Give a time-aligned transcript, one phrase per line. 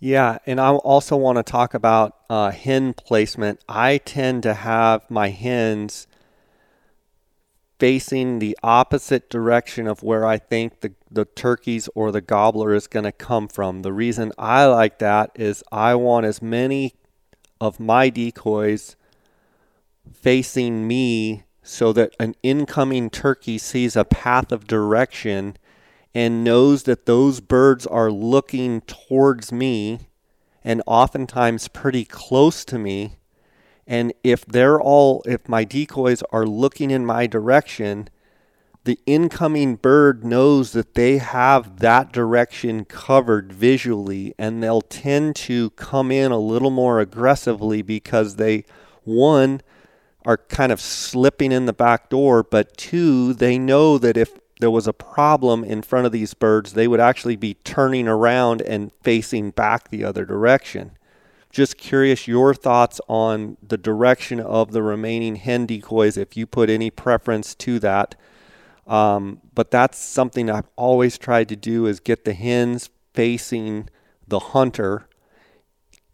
[0.00, 3.60] Yeah, and I also want to talk about uh, hen placement.
[3.68, 6.06] I tend to have my hens
[7.80, 12.86] facing the opposite direction of where I think the, the turkeys or the gobbler is
[12.86, 13.82] going to come from.
[13.82, 16.94] The reason I like that is I want as many
[17.60, 18.96] of my decoys
[20.12, 25.56] facing me so that an incoming turkey sees a path of direction
[26.14, 30.00] and knows that those birds are looking towards me
[30.64, 33.16] and oftentimes pretty close to me.
[33.86, 38.08] And if they're all, if my decoys are looking in my direction,
[38.84, 45.70] the incoming bird knows that they have that direction covered visually and they'll tend to
[45.70, 48.64] come in a little more aggressively because they,
[49.04, 49.60] one,
[50.24, 54.70] are kind of slipping in the back door, but two, they know that if there
[54.70, 58.92] was a problem in front of these birds, they would actually be turning around and
[59.02, 60.92] facing back the other direction.
[61.50, 66.68] Just curious your thoughts on the direction of the remaining hen decoys, if you put
[66.68, 68.16] any preference to that.
[68.86, 73.88] Um, but that's something I've always tried to do is get the hens facing
[74.26, 75.08] the hunter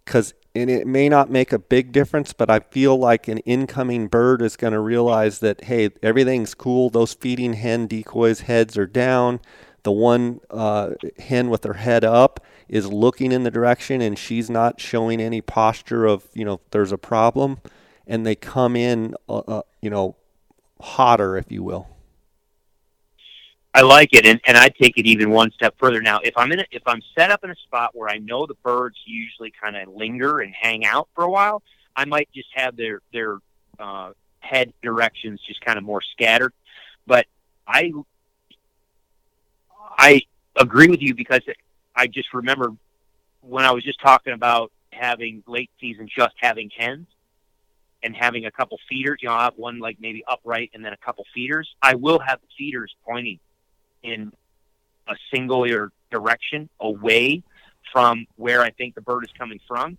[0.04, 4.06] because and it may not make a big difference, but I feel like an incoming
[4.06, 6.90] bird is going to realize that, hey, everything's cool.
[6.90, 9.40] Those feeding hen decoys' heads are down.
[9.82, 14.48] The one uh, hen with her head up is looking in the direction and she's
[14.48, 17.58] not showing any posture of, you know, there's a problem.
[18.06, 20.16] And they come in, uh, uh, you know,
[20.80, 21.88] hotter, if you will.
[23.76, 26.00] I like it, and, and I take it even one step further.
[26.00, 28.46] Now, if I'm in a, if I'm set up in a spot where I know
[28.46, 31.60] the birds usually kind of linger and hang out for a while,
[31.96, 33.38] I might just have their their
[33.80, 36.52] uh, head directions just kind of more scattered.
[37.04, 37.26] But
[37.66, 37.92] I
[39.98, 40.22] I
[40.54, 41.40] agree with you because
[41.96, 42.72] I just remember
[43.40, 47.08] when I was just talking about having late season just having hens
[48.04, 49.18] and having a couple feeders.
[49.20, 51.68] You know, I have one like maybe upright and then a couple feeders.
[51.82, 53.40] I will have the feeders pointing
[54.04, 54.32] in
[55.08, 57.42] a singular direction away
[57.92, 59.98] from where I think the bird is coming from.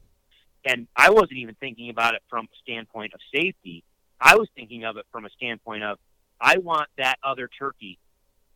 [0.64, 3.84] And I wasn't even thinking about it from a standpoint of safety.
[4.20, 6.00] I was thinking of it from a standpoint of
[6.40, 8.00] I want that other turkey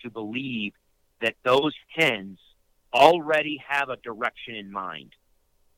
[0.01, 0.73] to believe
[1.21, 2.39] that those hens
[2.93, 5.11] already have a direction in mind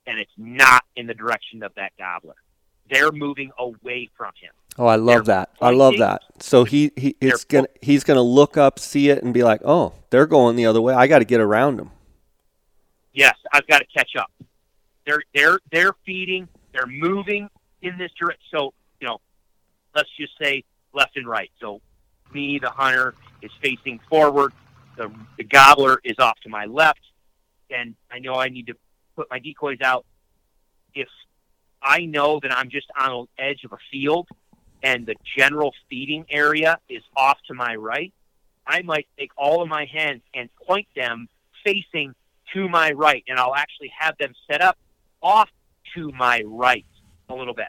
[0.07, 2.35] and it's not in the direction of that gobbler.
[2.89, 4.51] They're moving away from him.
[4.77, 5.49] Oh, I love they're that.
[5.61, 6.21] I love that.
[6.39, 9.93] So he, he it's gonna he's gonna look up, see it, and be like, "Oh,
[10.09, 10.93] they're going the other way.
[10.93, 11.91] I got to get around them."
[13.13, 14.31] Yes, I've got to catch up.
[15.05, 16.47] They're they're they're feeding.
[16.73, 17.49] They're moving
[17.81, 18.43] in this direction.
[18.49, 19.19] So you know,
[19.93, 21.51] let's just say left and right.
[21.59, 21.81] So
[22.33, 24.53] me, the hunter, is facing forward.
[24.97, 27.01] The the gobbler is off to my left,
[27.69, 28.73] and I know I need to
[29.17, 30.05] put my decoys out.
[30.95, 31.09] If
[31.81, 34.27] I know that I'm just on the edge of a field
[34.83, 38.13] and the general feeding area is off to my right,
[38.65, 41.27] I might take all of my hens and point them
[41.63, 42.13] facing
[42.53, 44.77] to my right, and I'll actually have them set up
[45.21, 45.49] off
[45.95, 46.85] to my right
[47.29, 47.67] a little bit.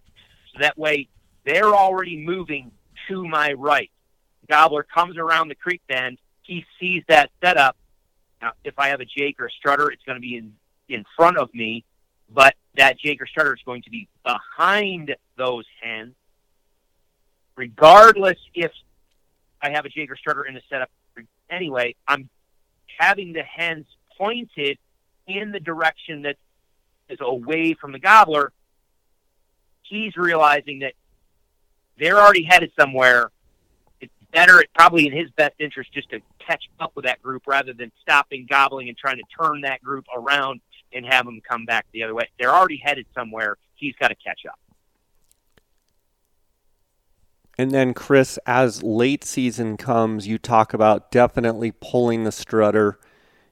[0.52, 1.08] So that way
[1.44, 2.70] they're already moving
[3.08, 3.90] to my right.
[4.48, 7.76] Gobbler comes around the creek bend, he sees that setup.
[8.40, 10.54] Now, if I have a Jake or a strutter, it's going to be in,
[10.88, 11.84] in front of me,
[12.28, 16.14] but that Jake or strutter is going to be behind those hens
[17.56, 18.72] regardless if
[19.60, 20.90] I have a Jaeger strutter in the setup.
[21.50, 22.28] Anyway, I'm
[22.98, 23.86] having the hens
[24.18, 24.78] pointed
[25.26, 26.36] in the direction that
[27.08, 28.52] is away from the gobbler.
[29.82, 30.94] He's realizing that
[31.98, 33.30] they're already headed somewhere.
[34.00, 37.42] It's better, it's probably in his best interest just to catch up with that group
[37.46, 40.60] rather than stopping gobbling and trying to turn that group around
[40.92, 42.28] and have them come back the other way.
[42.38, 43.56] They're already headed somewhere.
[43.76, 44.58] He's got to catch up.
[47.58, 52.98] And then, Chris, as late season comes, you talk about definitely pulling the strutter.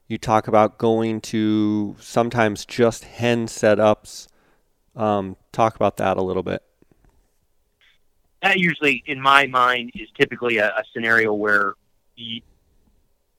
[0.07, 4.27] You talk about going to sometimes just hen setups.
[4.95, 6.63] Um, talk about that a little bit.
[8.41, 11.75] That usually, in my mind, is typically a, a scenario where
[12.15, 12.41] you,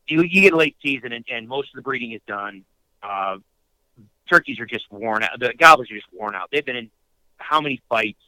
[0.07, 2.65] you, you, get late season and, and, most of the breeding is done.
[3.03, 3.39] Uh,
[4.31, 5.41] turkeys are just worn out.
[5.41, 6.49] The gobblers are just worn out.
[6.53, 6.91] They've been in
[7.39, 8.21] how many fights?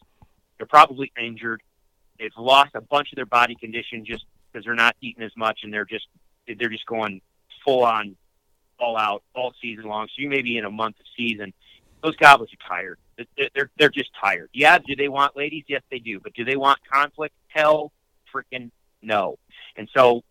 [0.59, 1.63] They're probably injured
[2.19, 5.61] they've lost a bunch of their body condition just because they're not eating as much
[5.63, 6.07] and they're just
[6.47, 7.21] they're just going
[7.65, 8.17] full on
[8.79, 10.07] all out all season long.
[10.09, 11.53] So you may be in a month of season.
[12.03, 12.99] Those gobblers are tired.
[13.37, 14.51] They're they're just tired.
[14.53, 15.65] Yeah, do they want ladies?
[15.69, 16.21] Yes, they do.
[16.21, 17.35] But do they want conflict?
[17.49, 17.93] Hell,
[18.33, 18.71] freaking
[19.03, 19.39] no.
[19.77, 20.23] And so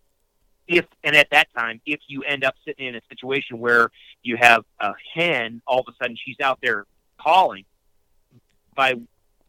[0.67, 3.89] if and at that time, if you end up sitting in a situation where
[4.21, 6.85] you have a hen, all of a sudden she's out there
[7.19, 7.65] calling.
[8.75, 8.95] By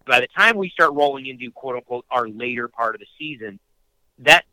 [0.07, 3.59] by the time we start rolling into quote unquote our later part of the season,
[4.19, 4.45] that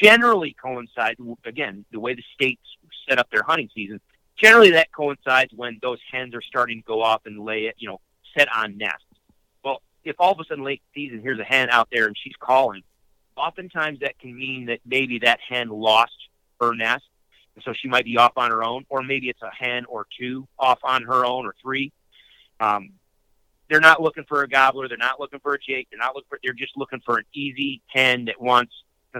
[0.00, 2.62] generally coincides again the way the states
[3.08, 4.00] set up their hunting season.
[4.36, 7.88] Generally, that coincides when those hens are starting to go off and lay it, you
[7.88, 8.00] know,
[8.36, 9.04] set on nests.
[9.62, 12.36] Well, if all of a sudden late season here's a hen out there and she's
[12.40, 12.82] calling,
[13.36, 16.16] oftentimes that can mean that maybe that hen lost
[16.60, 17.04] her nest,
[17.54, 20.06] and so she might be off on her own, or maybe it's a hen or
[20.18, 21.92] two off on her own or three.
[22.60, 22.92] Um,
[23.70, 24.88] they're not looking for a gobbler.
[24.88, 25.88] They're not looking for a jake.
[25.90, 26.38] They're not looking for.
[26.42, 28.72] They're just looking for an easy hen that wants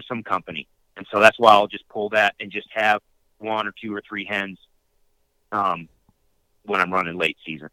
[0.06, 0.66] some company.
[0.96, 3.00] And so that's why I'll just pull that and just have
[3.38, 4.58] one or two or three hens
[5.52, 5.88] um,
[6.64, 7.70] when I'm running late season.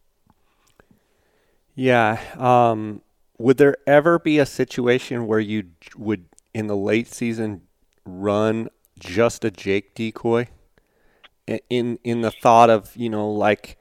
[1.74, 2.22] Yeah.
[2.38, 3.02] Um,
[3.40, 5.66] would there ever be a situation where you
[5.96, 7.64] would, in the late season,
[8.06, 8.70] run
[9.00, 10.48] just a Jake decoy?
[11.70, 13.78] In in the thought of you know like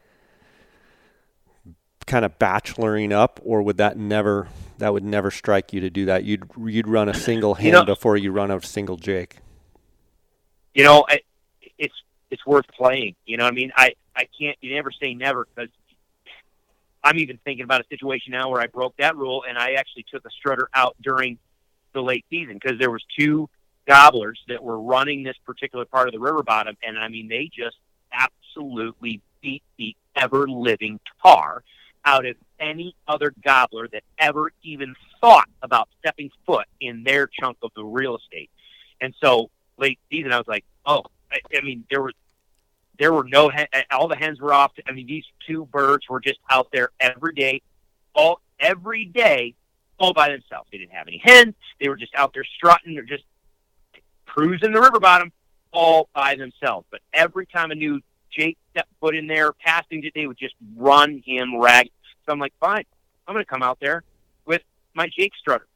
[2.06, 4.48] kind of bacheloring up, or would that never
[4.78, 6.24] that would never strike you to do that?
[6.24, 9.36] You'd you'd run a single hand you know, before you run a single Jake.
[10.74, 11.20] You know, I,
[11.78, 11.94] it's
[12.30, 13.16] it's worth playing.
[13.26, 14.56] You know, what I mean, I I can't.
[14.60, 15.70] You never say never because
[17.02, 20.06] I'm even thinking about a situation now where I broke that rule and I actually
[20.10, 21.38] took a strutter out during
[21.92, 23.48] the late season because there was two
[23.86, 27.50] gobblers that were running this particular part of the river bottom, and I mean they
[27.52, 27.76] just
[28.12, 31.62] absolutely beat the ever living tar
[32.06, 37.58] out of any other gobbler that ever even thought about stepping foot in their chunk
[37.62, 38.50] of the real estate.
[39.00, 42.12] And so late season, I was like, oh, I, I mean, there were
[42.98, 44.72] there were no eh, all the hens were off.
[44.86, 47.60] I mean, these two birds were just out there every day,
[48.14, 49.54] all every day,
[49.98, 50.68] all by themselves.
[50.72, 51.54] They didn't have any hens.
[51.78, 53.24] They were just out there strutting or just
[54.24, 55.32] cruising the river bottom
[55.72, 56.86] all by themselves.
[56.90, 58.00] But every time a new
[58.30, 61.90] Jake stepped foot in there, passing they would just run him rag.
[62.26, 62.84] So I'm like, fine,
[63.26, 64.02] I'm going to come out there
[64.44, 64.62] with
[64.94, 65.66] my Jake strutter.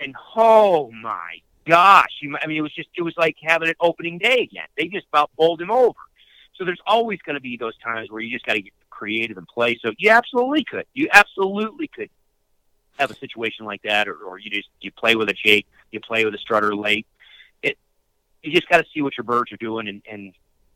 [0.00, 3.74] And oh my gosh, you, I mean, it was just, it was like having an
[3.80, 4.66] opening day again.
[4.76, 5.98] They just about bowled him over.
[6.56, 9.38] So there's always going to be those times where you just got to get creative
[9.38, 9.78] and play.
[9.82, 10.86] So you absolutely could.
[10.92, 12.10] You absolutely could
[12.98, 16.00] have a situation like that, or, or you just you play with a Jake, you
[16.00, 17.06] play with a strutter late.
[17.62, 17.78] It
[18.42, 20.32] you just got to see what your birds are doing and, and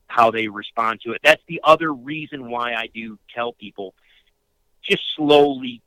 [0.07, 1.21] how they respond to it.
[1.25, 3.95] That's the other reason why I do tell people
[4.89, 5.81] just slowly,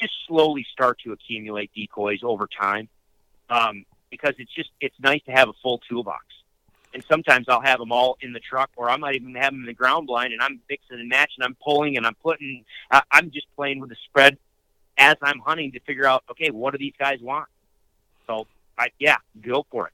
[0.00, 2.88] just slowly start to accumulate decoys over time,
[3.50, 6.24] um, because it's just it's nice to have a full toolbox.
[6.94, 9.60] And sometimes I'll have them all in the truck, or I might even have them
[9.60, 12.64] in the ground blind, and I'm mixing and matching, I'm pulling, and I'm putting.
[12.90, 14.38] I'm just playing with the spread
[14.96, 17.46] as I'm hunting to figure out, okay, what do these guys want?
[18.26, 18.46] So,
[18.76, 19.92] I, yeah, go for it.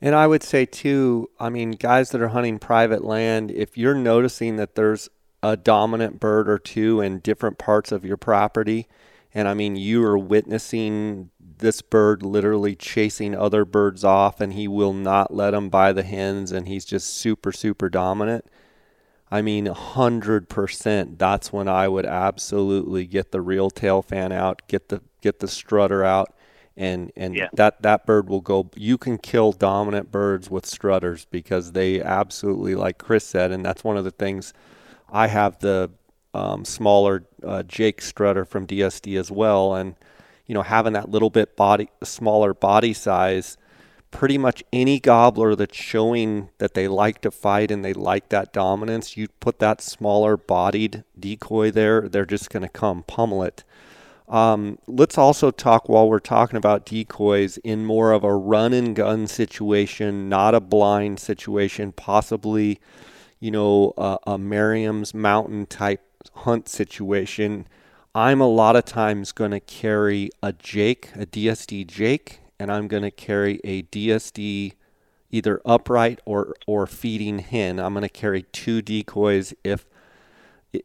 [0.00, 3.94] And I would say too, I mean, guys that are hunting private land, if you're
[3.94, 5.08] noticing that there's
[5.42, 8.86] a dominant bird or two in different parts of your property.
[9.32, 14.66] And I mean, you are witnessing this bird literally chasing other birds off, and he
[14.66, 18.44] will not let them by the hens, and he's just super, super dominant.
[19.30, 21.18] I mean, 100%.
[21.18, 25.48] That's when I would absolutely get the real tail fan out, get the get the
[25.48, 26.34] strutter out,
[26.76, 27.48] and and yeah.
[27.52, 28.70] that that bird will go.
[28.74, 33.84] You can kill dominant birds with strutters because they absolutely, like Chris said, and that's
[33.84, 34.52] one of the things
[35.10, 35.90] I have the
[36.34, 39.94] um, smaller uh, Jake Strutter from DSD as well, and
[40.46, 43.56] you know having that little bit body smaller body size,
[44.10, 48.52] pretty much any gobbler that's showing that they like to fight and they like that
[48.52, 53.64] dominance, you put that smaller bodied decoy there, they're just going to come pummel it.
[54.28, 58.94] Um, let's also talk while we're talking about decoys in more of a run and
[58.94, 62.78] gun situation, not a blind situation, possibly
[63.40, 66.02] you know, uh, a Merriam's Mountain type
[66.34, 67.66] hunt situation,
[68.14, 72.88] I'm a lot of times going to carry a Jake, a DSD Jake, and I'm
[72.88, 74.74] going to carry a DSD
[75.30, 77.78] either upright or or feeding hen.
[77.78, 79.86] I'm going to carry two decoys if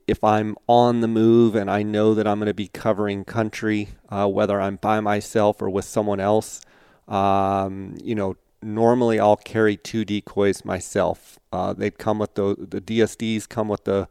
[0.07, 3.89] if I'm on the move and I know that I'm going to be covering country,
[4.09, 6.61] uh, whether I'm by myself or with someone else.
[7.07, 8.35] Um, you know,
[8.65, 11.39] normally I'll carry two decoys myself.
[11.51, 14.07] Uh, they come with the the DSDs come with the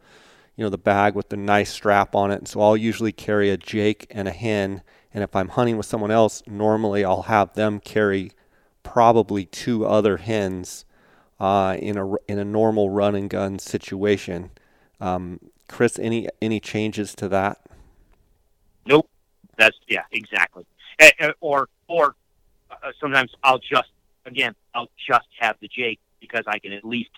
[0.55, 2.39] you know the bag with the nice strap on it.
[2.39, 4.81] And so I'll usually carry a Jake and a hen.
[5.13, 8.31] And if I'm hunting with someone else, normally I'll have them carry
[8.83, 10.85] probably two other hens
[11.39, 14.51] uh, in a in a normal run and gun situation.
[15.01, 17.59] Um, Chris, any any changes to that?
[18.85, 19.09] Nope.
[19.57, 20.65] That's yeah, exactly.
[20.99, 22.15] Eh, eh, or or
[22.71, 23.89] uh, sometimes I'll just
[24.25, 27.11] again, I'll just have the Jake because I can at least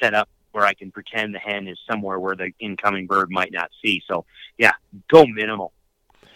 [0.00, 3.52] set up where I can pretend the hen is somewhere where the incoming bird might
[3.52, 4.02] not see.
[4.08, 4.24] So
[4.58, 4.72] yeah,
[5.08, 5.72] go minimal.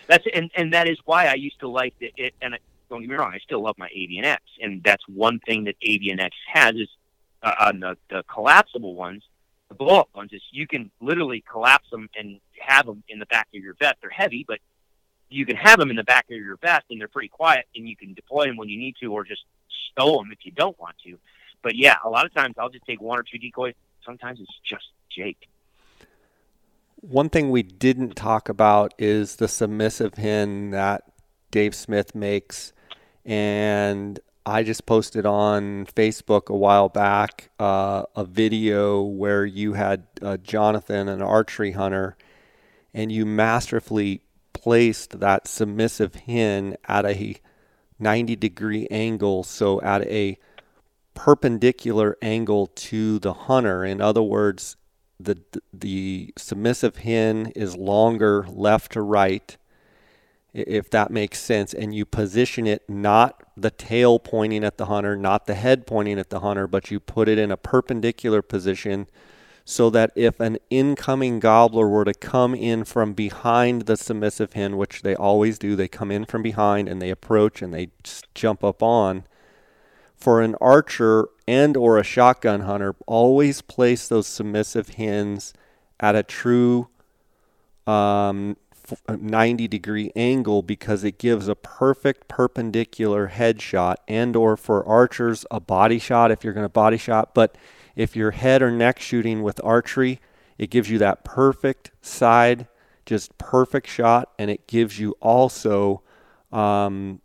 [0.06, 2.12] That's and and that is why I used to like it.
[2.16, 2.56] it and
[2.90, 5.74] don't get me wrong, I still love my Avian X, and that's one thing that
[5.82, 6.88] Avian X has is
[7.42, 9.22] uh, on the, the collapsible ones,
[9.68, 13.26] the blow up ones is you can literally collapse them and have them in the
[13.26, 13.96] back of your vest.
[14.00, 14.58] They're heavy, but
[15.28, 17.88] you can have them in the back of your vest and they're pretty quiet and
[17.88, 19.42] you can deploy them when you need to or just
[19.90, 21.18] stow them if you don't want to.
[21.62, 23.74] But yeah, a lot of times I'll just take one or two decoys.
[24.04, 25.48] Sometimes it's just Jake.
[27.00, 31.04] One thing we didn't talk about is the submissive hen that
[31.50, 32.72] Dave Smith makes.
[33.24, 40.06] And I just posted on Facebook a while back uh, a video where you had
[40.20, 42.16] uh, Jonathan, an archery hunter,
[42.92, 44.20] and you masterfully
[44.52, 47.36] placed that submissive hen at a
[47.98, 50.38] 90 degree angle, so at a
[51.14, 53.84] perpendicular angle to the hunter.
[53.84, 54.76] In other words,
[55.18, 55.38] the
[55.72, 59.56] the submissive hen is longer left to right,
[60.52, 65.16] if that makes sense, and you position it not the tail pointing at the hunter,
[65.16, 69.06] not the head pointing at the hunter, but you put it in a perpendicular position
[69.64, 74.76] so that if an incoming gobbler were to come in from behind the submissive hen,
[74.76, 77.88] which they always do, they come in from behind and they approach and they
[78.34, 79.24] jump up on.
[80.14, 85.54] For an archer and or a shotgun hunter, always place those submissive hens
[85.98, 86.88] at a true
[87.86, 88.56] um,
[89.08, 95.60] 90 degree angle because it gives a perfect perpendicular headshot and or for archers a
[95.60, 97.56] body shot if you're going to body shot but
[97.96, 100.20] if you're head or neck shooting with archery,
[100.58, 102.68] it gives you that perfect side,
[103.06, 106.02] just perfect shot, and it gives you also
[106.52, 107.20] um,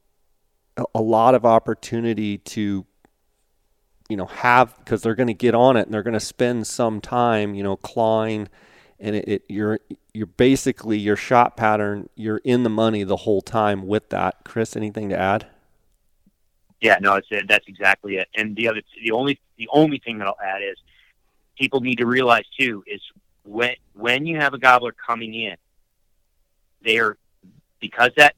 [0.95, 2.85] a, lot of opportunity to
[4.09, 6.65] you know have because they're going to get on it and they're going to spend
[6.65, 8.47] some time you know clawing
[8.99, 9.79] and it, it, you're
[10.13, 14.38] you're basically your shot pattern you're in the money the whole time with that.
[14.43, 15.47] Chris anything to add?
[16.81, 18.29] Yeah, no, it's that's exactly it.
[18.35, 20.77] And the other, the only, the only thing that I'll add is
[21.57, 23.01] people need to realize too is
[23.43, 25.55] when when you have a gobbler coming in,
[26.83, 27.17] they're
[27.79, 28.35] because that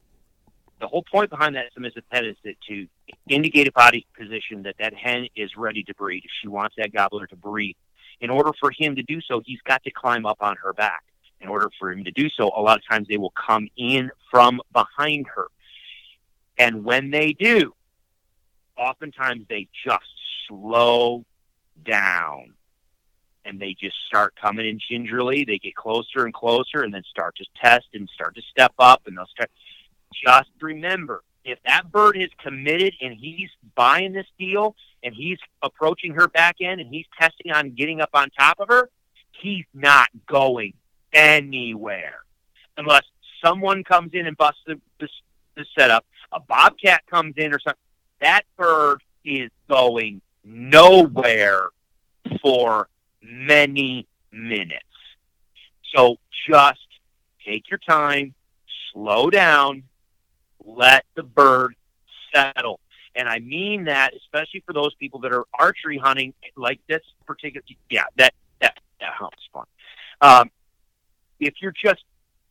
[0.80, 2.86] the whole point behind that submissive head is that to
[3.28, 6.24] indicate a body position that that hen is ready to breed.
[6.42, 7.76] She wants that gobbler to breed,
[8.22, 11.02] in order for him to do so, he's got to climb up on her back.
[11.40, 14.10] In order for him to do so, a lot of times they will come in
[14.30, 15.48] from behind her.
[16.56, 17.74] And when they do,
[18.76, 20.04] oftentimes they just
[20.48, 21.24] slow
[21.84, 22.54] down
[23.44, 25.44] and they just start coming in gingerly.
[25.44, 29.02] They get closer and closer and then start to test and start to step up
[29.06, 29.50] and they'll start.
[30.24, 36.14] Just remember, if that bird is committed and he's buying this deal and he's approaching
[36.14, 38.90] her back end and he's testing on getting up on top of her,
[39.40, 40.74] he's not going
[41.12, 42.20] anywhere
[42.76, 43.02] unless
[43.44, 45.08] someone comes in and busts the, the,
[45.56, 46.04] the setup.
[46.30, 47.78] A bobcat comes in or something
[48.22, 51.68] that bird is going nowhere
[52.40, 52.88] for
[53.22, 54.84] many minutes.
[55.94, 56.16] So
[56.48, 56.86] just
[57.44, 58.34] take your time,
[58.92, 59.84] slow down,
[60.64, 61.74] let the bird
[62.34, 62.80] settle.
[63.14, 67.62] And I mean that especially for those people that are archery hunting, like this particular,
[67.90, 69.66] yeah, that, that, that hunt's fun.
[70.20, 70.50] Um,
[71.40, 72.04] if you're just,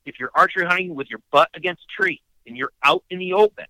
[0.05, 3.33] if you're archery hunting with your butt against a tree and you're out in the
[3.33, 3.65] open,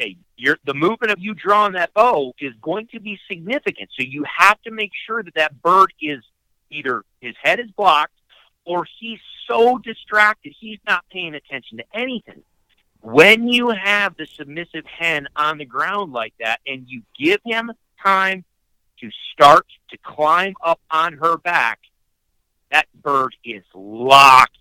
[0.00, 0.16] okay,
[0.64, 3.90] the movement of you drawing that bow is going to be significant.
[3.98, 6.22] So you have to make sure that that bird is
[6.70, 8.14] either his head is blocked
[8.64, 12.42] or he's so distracted he's not paying attention to anything.
[13.02, 17.72] When you have the submissive hen on the ground like that and you give him
[18.02, 18.44] time
[19.00, 21.80] to start to climb up on her back,
[22.70, 24.58] that bird is locked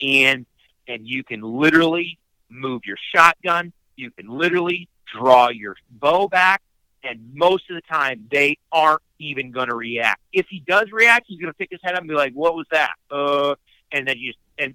[0.00, 0.46] in
[0.88, 2.18] and you can literally
[2.48, 6.62] move your shotgun you can literally draw your bow back,
[7.04, 10.20] and most of the time they aren't even going to react.
[10.32, 12.54] If he does react, he's going to pick his head up and be like, "What
[12.54, 13.54] was that?" Uh,
[13.90, 14.74] and then you just and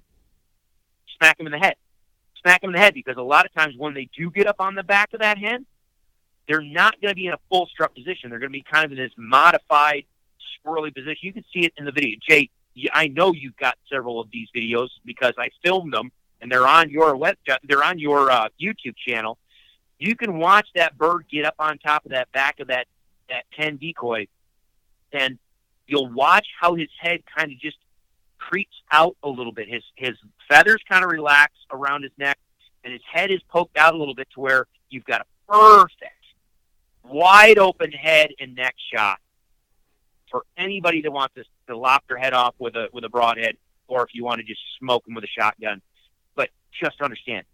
[1.16, 1.74] smack him in the head,
[2.40, 4.56] smack him in the head because a lot of times when they do get up
[4.58, 5.66] on the back of that hen,
[6.48, 8.30] they're not going to be in a full strut position.
[8.30, 10.04] They're going to be kind of in this modified
[10.64, 11.18] squirrely position.
[11.22, 12.16] You can see it in the video.
[12.26, 12.50] Jay,
[12.92, 16.10] I know you've got several of these videos because I filmed them
[16.40, 19.38] and they're on your web, they're on your uh, YouTube channel.
[19.98, 22.86] You can watch that bird get up on top of that back of that
[23.28, 24.26] that ten decoy,
[25.12, 25.38] and
[25.86, 27.76] you'll watch how his head kind of just
[28.38, 29.68] creeps out a little bit.
[29.68, 30.16] His his
[30.48, 32.38] feathers kind of relax around his neck,
[32.84, 36.14] and his head is poked out a little bit to where you've got a perfect
[37.02, 39.18] wide open head and neck shot
[40.30, 43.56] for anybody that wants to, to lop their head off with a with a broadhead,
[43.88, 45.80] or if you want to just smoke them with a shotgun.
[46.72, 47.44] Just understand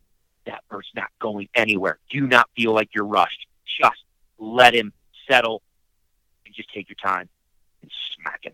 [0.46, 1.98] that bird's not going anywhere.
[2.10, 3.46] Do not feel like you're rushed.
[3.80, 4.04] Just
[4.38, 4.92] let him
[5.28, 5.62] settle
[6.44, 7.28] and just take your time
[7.82, 8.52] and smack him.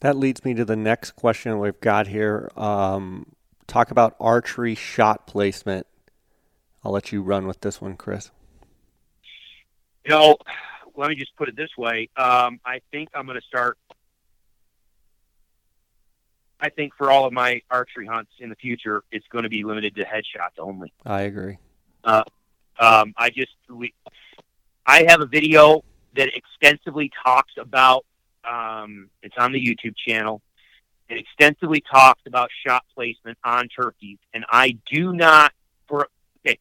[0.00, 2.50] That leads me to the next question we've got here.
[2.56, 3.34] Um,
[3.66, 5.86] talk about archery shot placement.
[6.82, 8.30] I'll let you run with this one, Chris.
[10.04, 10.36] You know,
[10.96, 12.08] let me just put it this way.
[12.16, 13.76] Um, I think I'm going to start.
[16.60, 19.64] I think for all of my archery hunts in the future, it's going to be
[19.64, 20.92] limited to headshots only.
[21.06, 21.58] I agree.
[22.04, 22.22] Uh,
[22.78, 23.94] um, I just we,
[24.86, 25.82] I have a video
[26.16, 28.04] that extensively talks about
[28.48, 30.42] um, it's on the YouTube channel.
[31.08, 35.52] It extensively talks about shot placement on turkeys, and I do not
[35.88, 36.08] for
[36.46, 36.58] okay.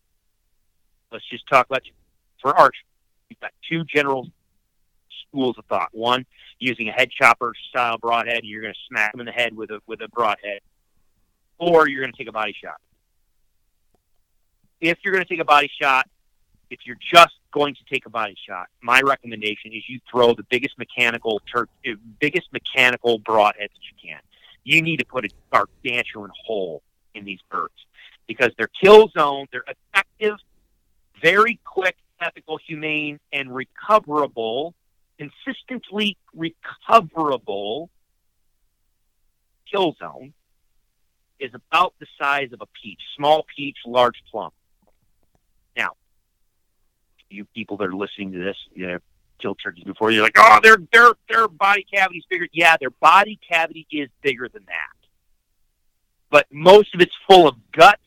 [1.11, 1.83] Let's just talk about
[2.41, 2.85] for archery.
[3.29, 4.27] We've got two general
[5.29, 5.89] schools of thought.
[5.91, 6.25] One,
[6.59, 9.71] using a head chopper style broadhead, you're going to smack them in the head with
[9.71, 10.59] a with a broadhead,
[11.57, 12.77] or you're going to take a body shot.
[14.81, 16.07] If you're going to take a body shot,
[16.69, 20.43] if you're just going to take a body shot, my recommendation is you throw the
[20.49, 24.19] biggest mechanical tur- uh, biggest mechanical broadhead that you can.
[24.63, 26.83] You need to put a gargantuan hole
[27.15, 27.73] in these birds
[28.27, 30.37] because they're kill zone, they're effective,
[31.21, 34.75] very quick, ethical, humane, and recoverable,
[35.19, 37.89] consistently recoverable
[39.71, 40.33] kill zone
[41.39, 44.51] is about the size of a peach, small peach, large plum
[45.75, 45.91] Now,
[47.29, 48.99] you people that are listening to this, you know,
[49.39, 52.47] kill turkeys before, you're like, oh, their their their body cavity's bigger.
[52.51, 55.09] Yeah, their body cavity is bigger than that,
[56.29, 58.01] but most of it's full of guts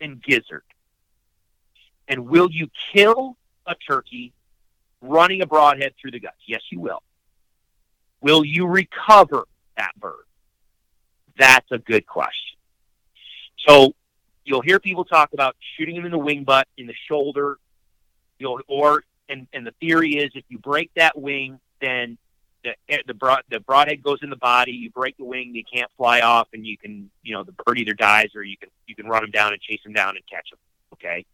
[0.00, 0.64] and gizzard.
[2.08, 4.32] And will you kill a turkey
[5.02, 6.38] running a broadhead through the guts?
[6.46, 7.02] Yes, you will.
[8.22, 9.44] Will you recover
[9.76, 10.24] that bird?
[11.36, 12.56] That's a good question.
[13.68, 13.94] So
[14.44, 17.58] you'll hear people talk about shooting them in the wing butt, in the shoulder,
[18.38, 22.18] you know, or and and the theory is if you break that wing, then
[22.64, 24.72] the eh, the broad the broadhead goes in the body.
[24.72, 27.78] You break the wing, they can't fly off, and you can you know the bird
[27.78, 30.26] either dies or you can you can run them down and chase them down and
[30.26, 30.58] catch them.
[30.94, 31.24] Okay.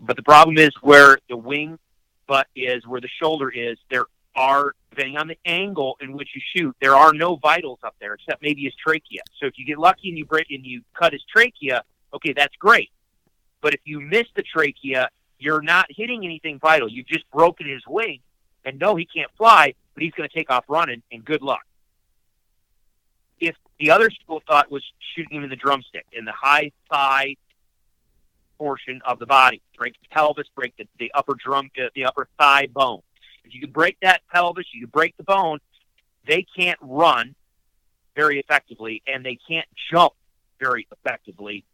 [0.00, 1.78] But the problem is where the wing
[2.26, 3.78] butt is, where the shoulder is.
[3.90, 7.94] There are, depending on the angle in which you shoot, there are no vitals up
[8.00, 9.22] there except maybe his trachea.
[9.40, 11.82] So if you get lucky and you break and you cut his trachea,
[12.12, 12.90] okay, that's great.
[13.62, 16.88] But if you miss the trachea, you're not hitting anything vital.
[16.88, 18.20] You've just broken his wing.
[18.64, 21.62] And no, he can't fly, but he's going to take off running, and good luck.
[23.38, 24.82] If the other school thought was
[25.14, 27.36] shooting him in the drumstick, in the high thigh
[28.58, 32.28] portion of the body, break the pelvis, break the, the upper drum, uh, the upper
[32.38, 33.00] thigh bone.
[33.44, 35.58] If you can break that pelvis, you can break the bone.
[36.26, 37.34] They can't run
[38.16, 40.14] very effectively, and they can't jump
[40.58, 41.64] very effectively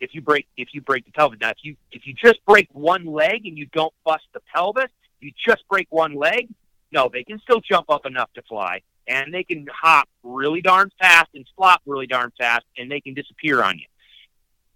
[0.00, 1.38] if you break if you break the pelvis.
[1.40, 4.90] Now, if you if you just break one leg and you don't bust the pelvis,
[5.20, 6.48] you just break one leg.
[6.90, 10.90] No, they can still jump up enough to fly, and they can hop really darn
[10.98, 13.86] fast and flop really darn fast, and they can disappear on you.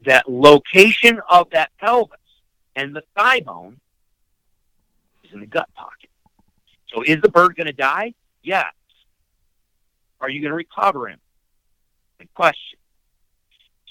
[0.04, 2.18] That location of that pelvis
[2.74, 3.80] and the thigh bone
[5.24, 6.11] is in the gut pocket.
[6.92, 8.14] So, is the bird going to die?
[8.42, 8.72] Yes.
[10.20, 11.18] Are you going to recover him?
[12.18, 12.78] Good question.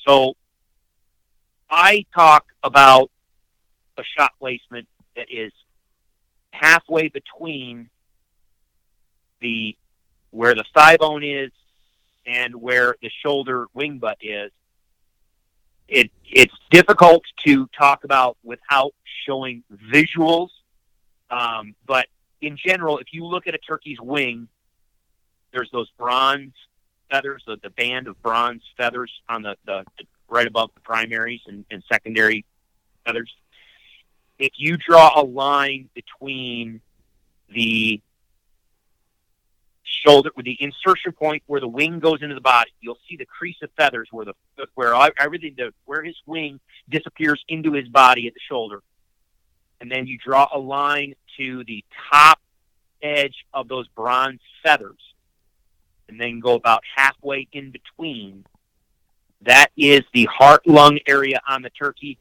[0.08, 0.36] So
[1.70, 3.12] I talk about
[3.98, 5.52] a shot placement that is
[6.52, 7.90] halfway between
[9.42, 9.76] the
[10.32, 11.52] where the thigh bone is
[12.26, 14.52] and where the shoulder wing butt is.
[15.88, 18.94] It it's difficult to talk about without
[19.26, 20.50] showing visuals,
[21.30, 22.08] um, but
[22.42, 24.48] in general, if you look at a turkey's wing,
[25.52, 26.54] there's those bronze
[27.10, 31.42] feathers, the, the band of bronze feathers on the, the, the right above the primaries
[31.48, 32.46] and, and secondary
[33.06, 33.34] feathers.
[34.38, 36.82] If you draw a line between
[37.54, 38.02] the
[39.86, 43.26] shoulder with the insertion point where the wing goes into the body, you'll see the
[43.26, 44.34] crease of feathers where the
[44.74, 48.82] where everything the, where his wing disappears into his body at the shoulder,
[49.80, 52.40] and then you draw a line to the top
[53.02, 55.00] edge of those bronze feathers,
[56.10, 58.46] and then go about halfway in between.
[59.42, 62.18] That is the heart lung area on the turkey.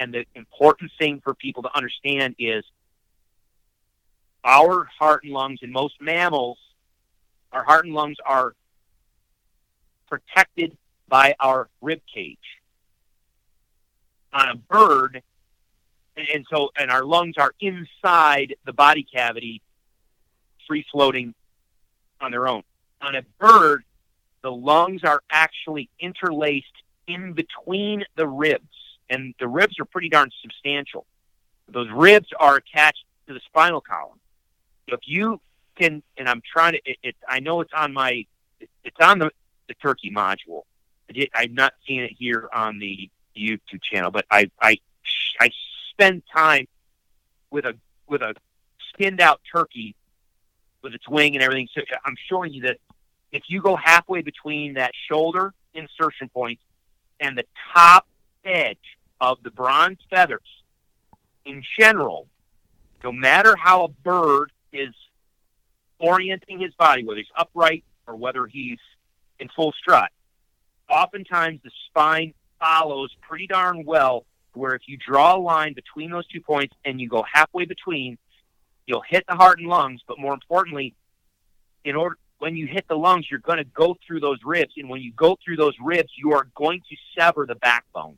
[0.00, 2.62] And the important thing for people to understand is
[4.44, 6.58] our heart and lungs in most mammals,
[7.52, 8.54] our heart and lungs are
[10.08, 10.76] protected
[11.08, 12.38] by our rib cage.
[14.32, 15.22] On a bird,
[16.16, 19.62] and, and so and our lungs are inside the body cavity,
[20.66, 21.34] free floating
[22.20, 22.62] on their own.
[23.00, 23.84] On a bird,
[24.42, 26.66] the lungs are actually interlaced
[27.06, 28.64] in between the ribs,
[29.08, 31.06] and the ribs are pretty darn substantial.
[31.68, 34.18] Those ribs are attached to the spinal column.
[34.88, 35.40] So if you
[35.80, 38.24] and I'm trying to, it, it I know it's on my,
[38.84, 39.30] it's on the,
[39.68, 40.62] the turkey module.
[41.10, 44.78] I I'm not seeing it here on the YouTube channel, but I, I,
[45.40, 45.50] I
[45.90, 46.66] spend time
[47.50, 47.74] with a
[48.08, 48.34] with a
[48.90, 49.94] skinned out turkey
[50.82, 51.68] with its wing and everything.
[51.74, 52.78] So I'm showing you that
[53.32, 56.58] if you go halfway between that shoulder insertion point
[57.20, 58.06] and the top
[58.44, 58.78] edge
[59.20, 60.40] of the bronze feathers,
[61.44, 62.26] in general,
[63.02, 64.94] no matter how a bird is
[65.98, 68.78] orienting his body, whether he's upright or whether he's
[69.38, 70.10] in full strut,
[70.88, 76.26] oftentimes the spine follows pretty darn well where if you draw a line between those
[76.26, 78.18] two points and you go halfway between,
[78.86, 80.00] you'll hit the heart and lungs.
[80.06, 80.94] But more importantly,
[81.84, 84.88] in order when you hit the lungs, you're going to go through those ribs, and
[84.88, 88.16] when you go through those ribs, you are going to sever the backbone.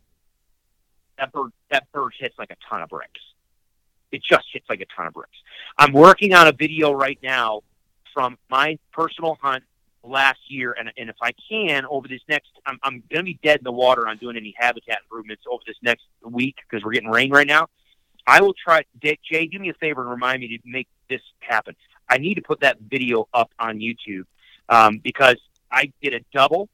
[1.18, 3.20] That bird, that bird hits like a ton of bricks.
[4.12, 5.38] It just hits like a ton of bricks.
[5.78, 7.62] I'm working on a video right now
[8.12, 9.64] from my personal hunt
[10.02, 13.38] last year, and, and if I can, over this next, I'm, I'm going to be
[13.42, 16.92] dead in the water on doing any habitat improvements over this next week because we're
[16.92, 17.68] getting rain right now.
[18.26, 18.82] I will try.
[19.02, 21.74] Jay, do me a favor and remind me to make this happen.
[22.08, 24.24] I need to put that video up on YouTube
[24.68, 25.36] um, because
[25.70, 26.68] I did a double.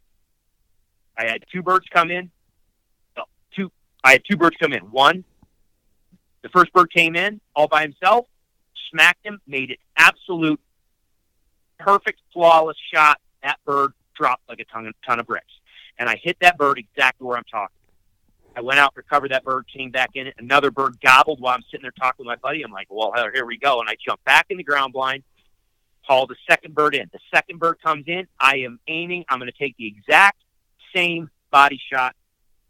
[1.17, 2.31] I had two birds come in.
[3.55, 3.71] two.
[4.05, 4.81] I had two birds come in.
[4.91, 5.25] One,
[6.43, 8.27] the first bird came in all by himself,
[8.91, 10.61] smacked him, made it absolute
[11.79, 13.21] perfect, flawless shot.
[13.43, 15.53] That bird dropped like a ton, ton of bricks.
[15.99, 17.77] And I hit that bird exactly where I'm talking.
[18.57, 20.33] I went out, recovered that bird, came back in.
[20.39, 22.63] Another bird gobbled while I'm sitting there talking with my buddy.
[22.63, 23.81] I'm like, well, here we go.
[23.81, 25.23] And I jump back in the ground blind,
[26.01, 27.09] haul the second bird in.
[27.13, 28.27] The second bird comes in.
[28.41, 29.27] I am aiming.
[29.29, 30.43] I'm going to take the exact
[30.95, 32.17] same body shot.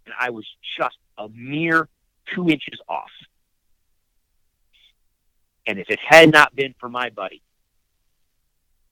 [0.07, 1.89] And I was just a mere
[2.35, 3.11] two inches off.
[5.69, 7.43] And if it had not been for my buddy,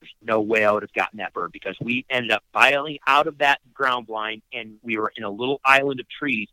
[0.04, 3.26] there's no way I would have gotten that bird because we ended up filing out
[3.26, 6.48] of that ground blind and we were in a little island of trees.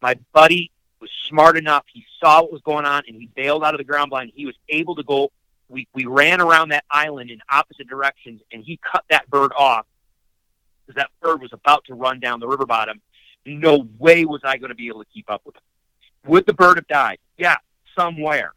[0.00, 1.84] My buddy was smart enough.
[1.92, 4.32] He saw what was going on and he bailed out of the ground blind.
[4.34, 5.30] He was able to go.
[5.68, 9.86] We, we ran around that island in opposite directions and he cut that bird off
[10.86, 13.00] because that bird was about to run down the river bottom.
[13.44, 15.62] No way was I going to be able to keep up with it.
[16.26, 17.18] Would the bird have died?
[17.36, 17.56] Yeah,
[17.96, 18.54] somewhere.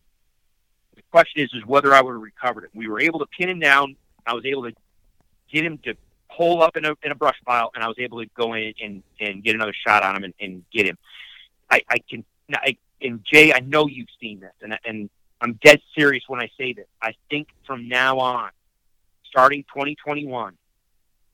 [1.13, 2.71] Question is, is whether I would have recovered it.
[2.73, 3.95] We were able to pin him down.
[4.25, 4.73] I was able to
[5.51, 5.93] get him to
[6.27, 8.73] hole up in a, in a brush pile, and I was able to go in
[8.81, 10.97] and, and get another shot on him and, and get him.
[11.69, 15.07] I, I can, I, and Jay, I know you've seen this, and, and
[15.39, 16.87] I'm dead serious when I say this.
[16.99, 18.49] I think from now on,
[19.29, 20.57] starting 2021,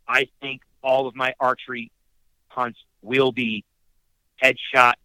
[0.09, 1.89] I think all of my archery
[2.49, 3.63] hunts will be
[4.43, 4.95] headshot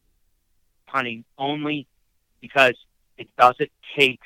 [0.88, 1.86] hunting only
[2.40, 2.74] because
[3.16, 4.18] it doesn't take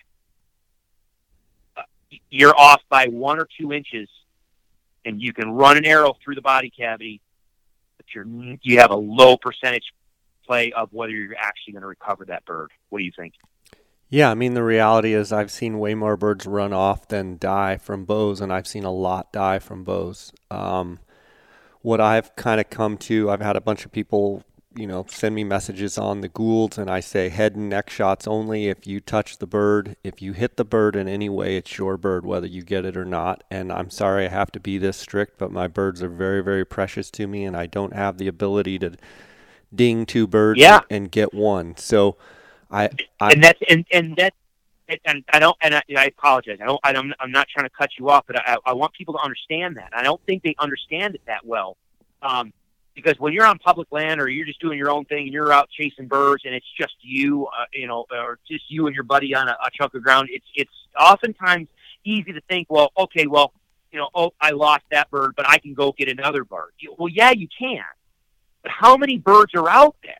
[2.31, 4.09] you're off by one or two inches,
[5.05, 7.21] and you can run an arrow through the body cavity,
[7.97, 8.27] but you're
[8.63, 9.93] you have a low percentage
[10.47, 12.71] play of whether you're actually going to recover that bird.
[12.89, 13.35] What do you think?
[14.11, 17.77] Yeah, I mean the reality is I've seen way more birds run off than die
[17.77, 20.33] from bows, and I've seen a lot die from bows.
[20.51, 20.99] Um,
[21.83, 24.43] what I've kind of come to, I've had a bunch of people
[24.79, 28.29] you know, send me messages on the Goulds, and I say head and neck shots
[28.29, 28.69] only.
[28.69, 31.97] If you touch the bird, if you hit the bird in any way, it's your
[31.97, 33.43] bird, whether you get it or not.
[33.51, 36.65] And I'm sorry I have to be this strict, but my birds are very, very
[36.65, 38.93] precious to me, and I don't have the ability to
[39.75, 40.81] ding two birds yeah.
[40.89, 41.77] and get one.
[41.77, 42.17] So,
[42.71, 44.35] I, I and that's and and that
[45.05, 46.59] and I don't and I, I apologize.
[46.63, 46.81] I don't.
[46.85, 47.13] I don't.
[47.19, 49.91] I'm not trying to cut you off, but I, I want people to understand that.
[49.93, 51.77] I don't think they understand it that well.
[52.23, 52.53] Um,
[52.99, 55.53] because when you're on public land or you're just doing your own thing and you're
[55.53, 59.05] out chasing birds and it's just you, uh, you know, or just you and your
[59.05, 61.69] buddy on a, a chunk of ground, it's it's oftentimes
[62.05, 63.53] easy to think, well, okay, well,
[63.93, 66.73] you know, oh, I lost that bird, but I can go get another bird.
[66.99, 67.85] Well, yeah, you can,
[68.63, 70.17] but how many birds are out there?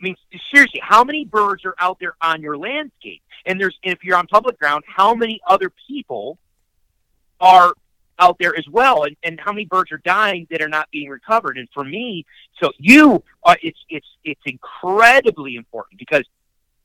[0.00, 0.16] I mean,
[0.54, 3.22] seriously, how many birds are out there on your landscape?
[3.44, 6.38] And there's, and if you're on public ground, how many other people
[7.40, 7.72] are
[8.18, 11.08] out there as well, and, and how many birds are dying that are not being
[11.08, 11.58] recovered.
[11.58, 12.26] And for me,
[12.60, 16.24] so you, uh, it's it's it's incredibly important because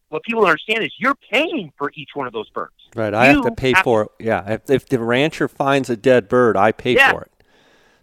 [0.10, 2.74] what people understand is you're paying for each one of those birds.
[2.96, 4.10] Right, I you have to pay have for it.
[4.20, 7.12] Yeah, if, if the rancher finds a dead bird, I pay yeah.
[7.12, 7.32] for it.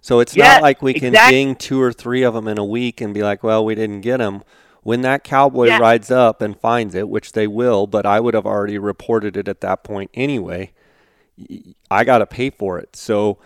[0.01, 1.37] So it's yes, not like we can exactly.
[1.37, 4.01] ding two or three of them in a week and be like, well, we didn't
[4.01, 4.43] get them.
[4.83, 8.47] When that cowboy rides up and finds it, which they will, but I would have
[8.47, 10.73] already reported it at that point anyway,
[11.91, 12.97] I got to pay for it.
[12.97, 13.39] So,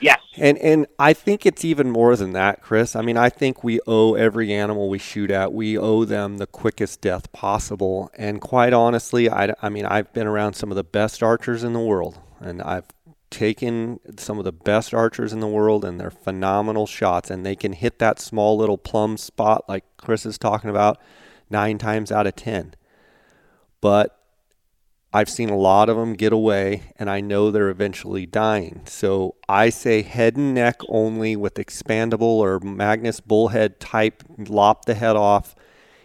[0.00, 0.20] Yes.
[0.36, 2.94] and and I think it's even more than that, Chris.
[2.94, 6.46] I mean, I think we owe every animal we shoot at, we owe them the
[6.46, 8.10] quickest death possible.
[8.16, 11.72] And quite honestly, I, I mean, I've been around some of the best archers in
[11.72, 12.86] the world, and I've
[13.30, 17.56] taken some of the best archers in the world, and they're phenomenal shots, and they
[17.56, 21.00] can hit that small little plum spot like Chris is talking about
[21.50, 22.74] nine times out of ten.
[23.80, 24.18] But
[25.16, 28.80] I've seen a lot of them get away, and I know they're eventually dying.
[28.86, 34.94] So I say head and neck only with expandable or Magnus bullhead type, lop the
[34.94, 35.54] head off.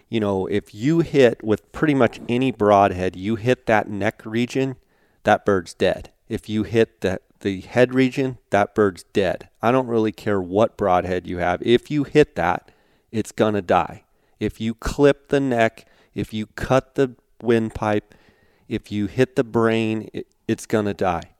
[0.10, 4.76] You know, if you hit with pretty much any broadhead, you hit that neck region,
[5.24, 6.12] that bird's dead.
[6.28, 9.50] If you hit the, the head region, that bird's dead.
[9.60, 11.64] I don't really care what broadhead you have.
[11.64, 12.70] If you hit that,
[13.12, 14.04] it's going to die.
[14.40, 18.14] If you clip the neck, if you cut the windpipe,
[18.70, 21.32] if you hit the brain, it, it's going to die.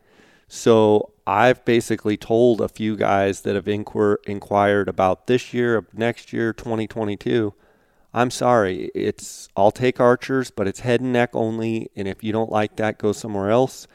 [0.50, 6.34] So I've basically told a few guys that have inquir- inquired about this year, next
[6.34, 7.54] year, 2022.
[8.12, 11.92] I'm sorry, it's I'll take archers, but it's head and neck only.
[11.96, 13.86] And if you don't like that, go somewhere else.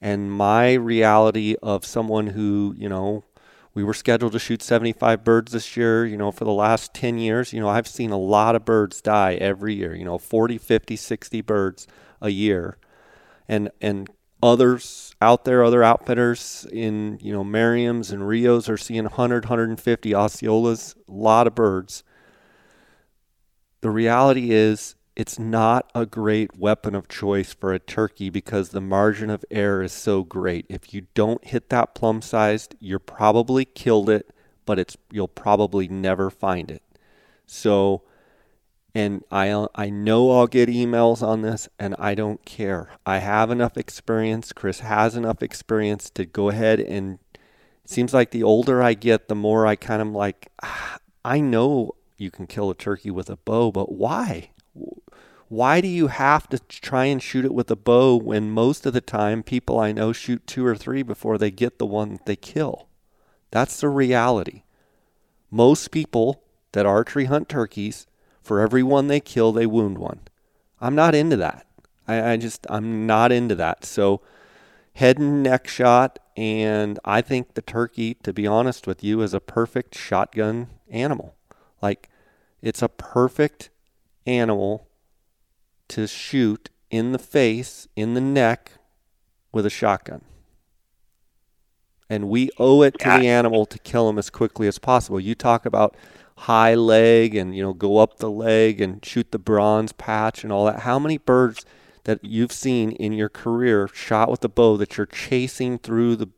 [0.00, 3.22] And my reality of someone who, you know,
[3.72, 7.18] we were scheduled to shoot 75 birds this year, you know, for the last 10
[7.18, 10.58] years, you know, I've seen a lot of birds die every year, you know, 40,
[10.58, 11.86] 50, 60 birds
[12.20, 12.76] a year.
[13.50, 14.08] And and
[14.42, 20.10] others out there, other outfitters in, you know, Merriam's and Rios are seeing 100, 150
[20.12, 22.04] Osceolas, a lot of birds.
[23.80, 28.80] The reality is it's not a great weapon of choice for a turkey because the
[28.80, 30.64] margin of error is so great.
[30.68, 34.30] If you don't hit that plum sized, you're probably killed it,
[34.64, 36.82] but it's you'll probably never find it.
[37.46, 38.02] So
[38.94, 42.90] and I I know I'll get emails on this and I don't care.
[43.06, 48.30] I have enough experience, Chris has enough experience to go ahead and it seems like
[48.30, 52.46] the older I get, the more I kind of like ah, I know you can
[52.46, 54.50] kill a turkey with a bow, but why?
[55.48, 58.92] Why do you have to try and shoot it with a bow when most of
[58.92, 62.26] the time people I know shoot two or three before they get the one that
[62.26, 62.86] they kill?
[63.50, 64.62] That's the reality.
[65.50, 68.06] Most people that archery hunt turkeys,
[68.42, 70.20] for every one they kill, they wound one.
[70.80, 71.66] I'm not into that.
[72.08, 73.84] I, I just, I'm not into that.
[73.84, 74.20] So,
[74.94, 79.34] head and neck shot, and I think the turkey, to be honest with you, is
[79.34, 81.34] a perfect shotgun animal.
[81.80, 82.08] Like,
[82.62, 83.70] it's a perfect
[84.26, 84.88] animal
[85.88, 88.72] to shoot in the face, in the neck,
[89.52, 90.22] with a shotgun.
[92.10, 95.20] And we owe it to the animal to kill him as quickly as possible.
[95.20, 95.96] You talk about
[96.38, 100.52] high leg and you know go up the leg and shoot the bronze patch and
[100.52, 100.80] all that.
[100.80, 101.64] How many birds
[102.04, 106.28] that you've seen in your career shot with a bow that you're chasing through the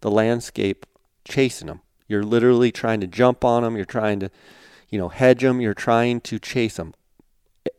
[0.00, 0.84] the landscape,
[1.24, 1.80] chasing them?
[2.08, 3.76] You're literally trying to jump on them.
[3.76, 4.30] You're trying to,
[4.88, 5.60] you know, hedge them.
[5.60, 6.92] You're trying to chase them.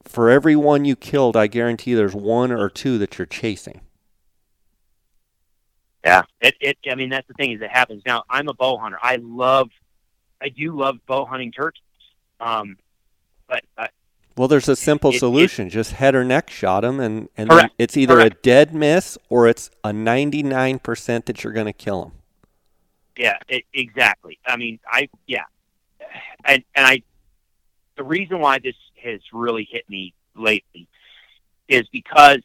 [0.03, 3.81] For every one you killed, I guarantee there's one or two that you're chasing.
[6.03, 6.77] Yeah, it, it.
[6.89, 8.01] I mean, that's the thing is it happens.
[8.05, 8.97] Now, I'm a bow hunter.
[9.01, 9.69] I love,
[10.41, 11.81] I do love bow hunting turkeys.
[12.39, 12.77] Um,
[13.47, 13.87] but uh,
[14.35, 15.69] Well, there's a simple It- it- solution.
[15.69, 17.75] Just head or neck shot them, and, and then Correct.
[17.77, 18.35] it's either Correct.
[18.37, 22.11] a dead miss or it's a 99% that you're going to kill them.
[23.17, 24.39] yeah, it, exactly.
[24.45, 25.43] I mean, I yeah,
[26.45, 27.03] and and I,
[27.97, 30.87] the reason why this has really hit me lately
[31.67, 32.39] is because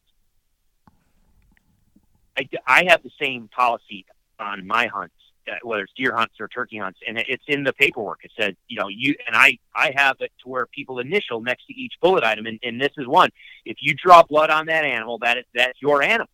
[2.37, 4.05] I, I have the same policy
[4.38, 5.14] on my hunts,
[5.49, 8.20] uh, whether it's deer hunts or turkey hunts, and it's in the paperwork.
[8.25, 11.66] It says, you know, you and I, I have it to where people initial next
[11.66, 13.31] to each bullet item, and, and this is one.
[13.64, 16.29] If you draw blood on that animal, that is that's your animal,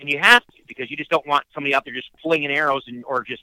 [0.00, 2.84] and you have to because you just don't want somebody out there just flinging arrows
[2.86, 3.42] and or just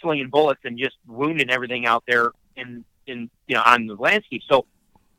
[0.00, 4.42] slinging bullets and just wounding everything out there in in you know on the landscape.
[4.48, 4.66] So,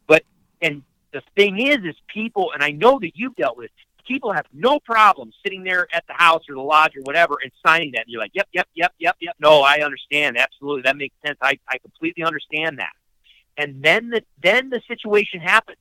[0.07, 0.23] but
[0.61, 0.83] and
[1.13, 3.71] the thing is, is people, and I know that you've dealt with
[4.05, 7.51] people have no problem sitting there at the house or the lodge or whatever and
[7.65, 8.01] signing that.
[8.01, 9.35] And you're like, yep, yep, yep, yep, yep.
[9.39, 10.37] No, I understand.
[10.37, 10.83] Absolutely.
[10.83, 11.37] That makes sense.
[11.41, 12.91] I, I completely understand that.
[13.57, 15.77] And then the, then the situation happens.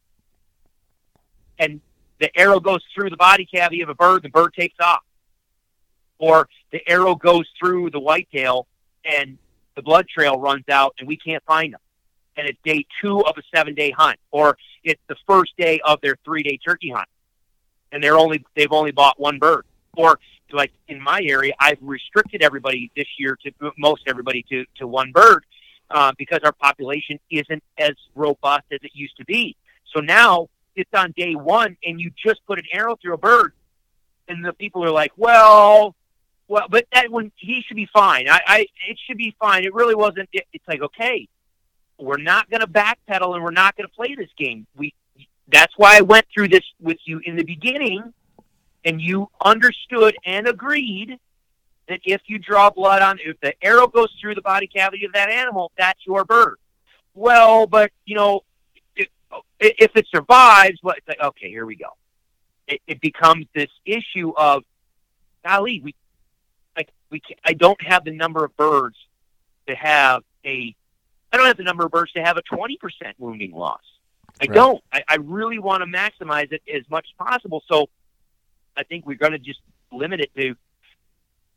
[1.58, 1.80] And
[2.18, 5.04] the arrow goes through the body cavity of a bird, the bird takes off.
[6.18, 8.66] Or the arrow goes through the whitetail
[9.04, 9.38] and
[9.74, 11.80] the blood trail runs out and we can't find them.
[12.36, 14.18] And it's day two of a seven day hunt.
[14.30, 17.08] Or it's the first day of their three day turkey hunt
[17.92, 19.64] and they're only they've only bought one bird.
[19.96, 20.18] Or
[20.52, 25.12] like in my area, I've restricted everybody this year to most everybody to to one
[25.12, 25.44] bird
[25.90, 29.56] uh, because our population isn't as robust as it used to be.
[29.94, 33.52] So now it's on day one, and you just put an arrow through a bird,
[34.28, 35.94] and the people are like, "Well,
[36.48, 38.28] well, but that one he should be fine.
[38.28, 39.64] I, I it should be fine.
[39.64, 40.28] It really wasn't.
[40.32, 41.28] It, it's like okay,
[41.98, 44.66] we're not going to backpedal and we're not going to play this game.
[44.76, 44.94] We
[45.52, 48.12] that's why I went through this with you in the beginning,
[48.84, 51.18] and you understood and agreed
[51.88, 55.12] that if you draw blood on, if the arrow goes through the body cavity of
[55.12, 56.56] that animal, that's your bird.
[57.14, 58.42] Well, but you know,
[58.94, 59.08] if,
[59.58, 61.90] if it survives, well, it's like okay, here we go.
[62.68, 64.62] It, it becomes this issue of,
[65.44, 65.94] golly, we
[66.76, 68.96] like we I don't have the number of birds
[69.66, 70.74] to have a
[71.32, 72.76] I don't have the number of birds to have a 20%
[73.18, 73.82] wounding loss.
[74.40, 74.54] I right.
[74.54, 74.82] don't.
[74.92, 77.62] I, I really want to maximize it as much as possible.
[77.70, 77.88] So
[78.76, 79.60] I think we're going to just
[79.92, 80.54] limit it to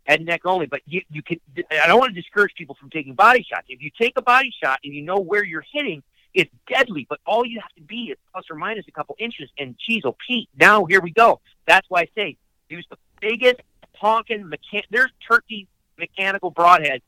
[0.06, 0.66] head and neck only.
[0.66, 1.40] But you, you can.
[1.72, 3.68] I don't want to discourage people from taking body shots.
[3.70, 7.06] If you take a body shot and you know where you're hitting, it's deadly.
[7.10, 9.50] But all you have to be is plus or minus a couple inches.
[9.58, 11.40] And geez, oh Pete, now here we go.
[11.66, 12.38] That's why I say
[12.70, 13.62] use the biggest
[13.96, 14.84] honking mechan.
[14.90, 15.68] There's turkey
[15.98, 17.02] mechanical broadheads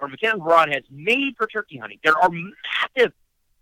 [0.00, 1.98] or mechanical broadheads made for turkey hunting.
[2.02, 3.12] There are massive.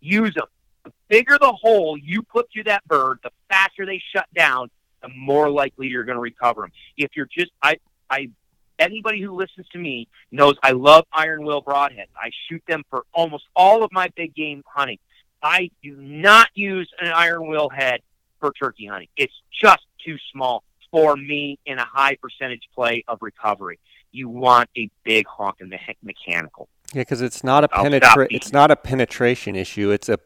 [0.01, 0.47] Use them.
[0.89, 4.71] The bigger the hole you put through that bird, the faster they shut down,
[5.03, 6.73] the more likely you're going to recover them.
[6.97, 7.77] If you're just, I,
[8.11, 8.31] I,
[8.79, 12.09] anybody who listens to me knows I love iron will broadheads.
[12.17, 14.99] I shoot them for almost all of my big game hunting.
[15.43, 18.01] I do not use an iron will head
[18.41, 19.09] for turkey hunting.
[19.17, 23.79] It's just too small for me in a high percentage play of recovery
[24.13, 26.69] you want a big honking me- mechanical.
[26.95, 29.91] Yeah, because it's not a penetra- It's not a penetration issue.
[29.91, 30.19] It's a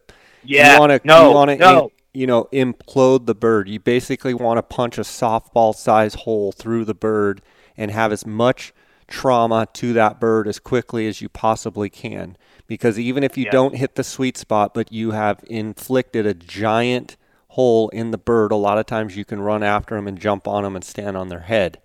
[0.45, 0.75] yeah.
[0.75, 1.93] You want to no, you want to no.
[2.13, 3.69] you know implode the bird.
[3.69, 7.43] You basically want to punch a softball size hole through the bird
[7.77, 8.73] and have as much
[9.09, 12.37] trauma to that bird as quickly as you possibly can.
[12.67, 13.51] Because even if you yeah.
[13.51, 17.17] don't hit the sweet spot, but you have inflicted a giant
[17.49, 20.49] hole in the bird, a lot of times you can run after them and jump
[20.49, 21.79] on them and stand on their head.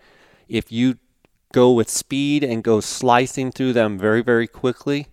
[0.48, 0.98] If you
[1.52, 5.08] go with speed and go slicing through them very, very quickly,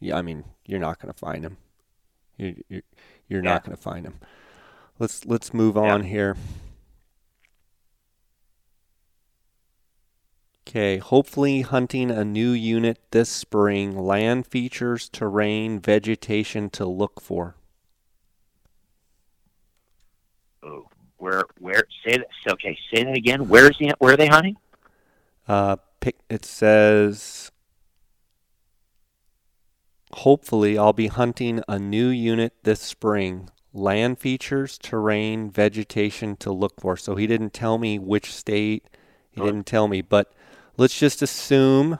[0.00, 1.58] yeah, I mean, you're not going to find them.
[2.38, 2.82] You're, you're,
[3.28, 3.50] you're yeah.
[3.50, 4.18] not going to find them.
[4.98, 5.82] Let's let's move yeah.
[5.82, 6.36] on here.
[10.66, 13.96] Okay, hopefully hunting a new unit this spring.
[13.96, 17.54] Land features, terrain, vegetation to look for.
[20.62, 22.52] Oh, where where say that?
[22.52, 23.48] Okay, say that again.
[23.48, 24.56] Where's the where are they hunting?
[25.46, 27.50] Uh, pick, it says,
[30.12, 33.50] hopefully, I'll be hunting a new unit this spring.
[33.72, 36.96] Land features, terrain, vegetation to look for.
[36.96, 38.88] So he didn't tell me which state.
[39.30, 40.32] He didn't tell me, but
[40.76, 41.98] let's just assume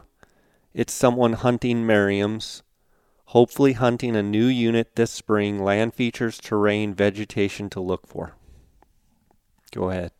[0.74, 2.62] it's someone hunting Merriam's.
[3.26, 5.62] Hopefully, hunting a new unit this spring.
[5.62, 8.34] Land features, terrain, vegetation to look for.
[9.72, 10.12] Go ahead.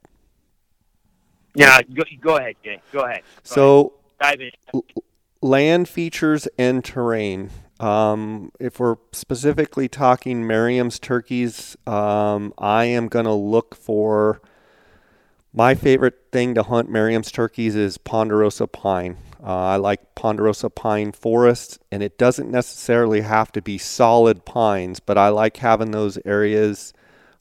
[1.55, 2.81] Yeah, go, go ahead, Jay.
[2.92, 3.22] Go ahead.
[3.22, 4.38] Go so, ahead.
[4.38, 4.83] dive in.
[5.40, 7.51] land features and terrain.
[7.80, 14.40] Um, if we're specifically talking Merriam's turkeys, um, I am going to look for
[15.52, 19.16] my favorite thing to hunt Merriam's turkeys is ponderosa pine.
[19.42, 25.00] Uh, I like ponderosa pine forests, and it doesn't necessarily have to be solid pines,
[25.00, 26.92] but I like having those areas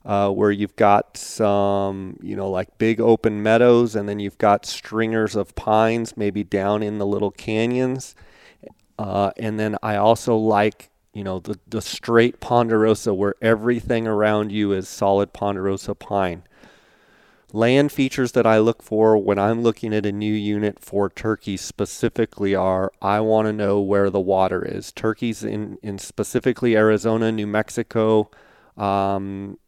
[0.04, 4.64] uh, where you've got some, you know, like big open meadows, and then you've got
[4.64, 8.14] stringers of pines, maybe down in the little canyons.
[8.98, 14.50] Uh, and then I also like, you know, the, the straight ponderosa where everything around
[14.50, 16.42] you is solid ponderosa pine.
[17.52, 21.62] Land features that I look for when I'm looking at a new unit for turkeys
[21.62, 24.92] specifically are I want to know where the water is.
[24.92, 28.28] Turkeys in, in specifically Arizona, New Mexico,
[28.76, 29.58] um,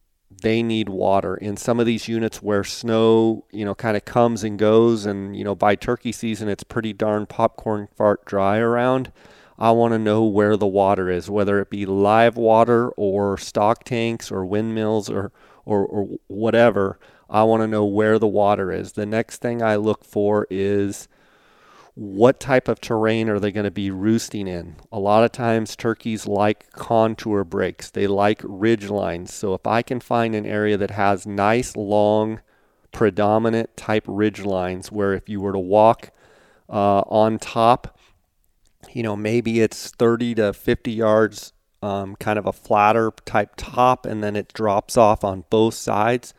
[0.41, 1.37] they need water.
[1.37, 5.37] In some of these units where snow, you know, kind of comes and goes, and
[5.37, 9.13] you know, by turkey season, it's pretty darn popcorn fart dry around.
[9.59, 13.85] I want to know where the water is, whether it be live water or stock
[13.85, 15.33] tanks or windmills or
[15.65, 16.99] or, or whatever.
[17.29, 18.93] I want to know where the water is.
[18.93, 21.09] The next thing I look for is
[21.95, 24.77] what type of terrain are they going to be roosting in?
[24.93, 27.91] A lot of times turkeys like contour breaks.
[27.91, 29.35] They like ridge lines.
[29.35, 32.41] So if I can find an area that has nice long
[32.93, 36.11] predominant type ridge lines where if you were to walk
[36.69, 37.99] uh, on top,
[38.93, 44.07] you know, maybe it's 30 to 50 yards, um, kind of a flatter type top,
[44.07, 46.35] and then it drops off on both sides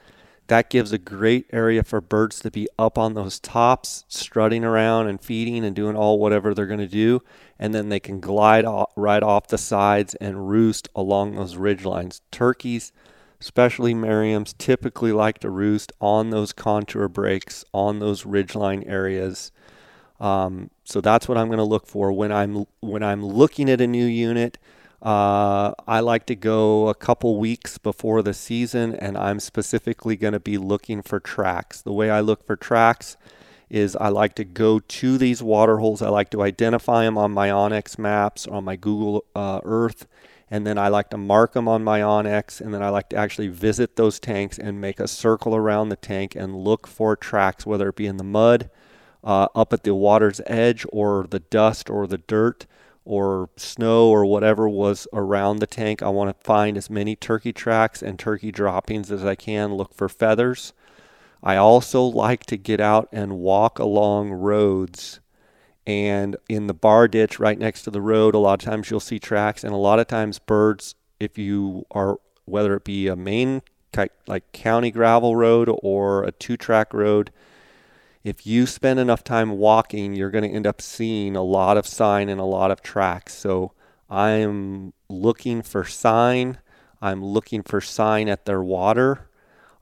[0.51, 5.07] that gives a great area for birds to be up on those tops, strutting around
[5.07, 7.21] and feeding and doing all whatever they're going to do.
[7.57, 8.65] And then they can glide
[8.97, 12.21] right off the sides and roost along those ridge lines.
[12.31, 12.91] Turkeys
[13.39, 19.51] especially Merriam's, typically like to roost on those contour breaks, on those ridgeline areas.
[20.19, 23.79] Um, so that's what I'm going to look for when I'm when I'm looking at
[23.79, 24.57] a new unit.
[25.01, 30.33] Uh, I like to go a couple weeks before the season, and I'm specifically going
[30.33, 31.81] to be looking for tracks.
[31.81, 33.17] The way I look for tracks
[33.67, 36.03] is I like to go to these water holes.
[36.03, 40.05] I like to identify them on my onX maps or on my Google uh, Earth,
[40.51, 43.15] and then I like to mark them on my onX, and then I like to
[43.15, 47.65] actually visit those tanks and make a circle around the tank and look for tracks,
[47.65, 48.69] whether it be in the mud,
[49.23, 52.67] uh, up at the water's edge, or the dust or the dirt
[53.11, 56.01] or snow or whatever was around the tank.
[56.01, 59.93] I want to find as many turkey tracks and turkey droppings as I can, look
[59.93, 60.71] for feathers.
[61.43, 65.19] I also like to get out and walk along roads.
[65.85, 69.01] And in the bar ditch right next to the road, a lot of times you'll
[69.01, 73.17] see tracks, and a lot of times birds, if you are, whether it be a
[73.17, 73.61] main
[74.25, 77.29] like county gravel road or a two track road,
[78.23, 81.87] if you spend enough time walking, you're going to end up seeing a lot of
[81.87, 83.33] sign and a lot of tracks.
[83.33, 83.73] So
[84.09, 86.59] I'm looking for sign.
[87.01, 89.27] I'm looking for sign at their water.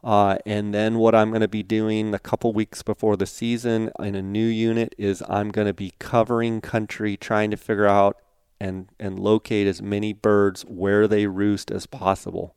[0.02, 3.92] Uh, and then what I'm going to be doing a couple weeks before the season
[4.00, 8.18] in a new unit is I'm going to be covering country, trying to figure out
[8.62, 12.56] and, and locate as many birds where they roost as possible.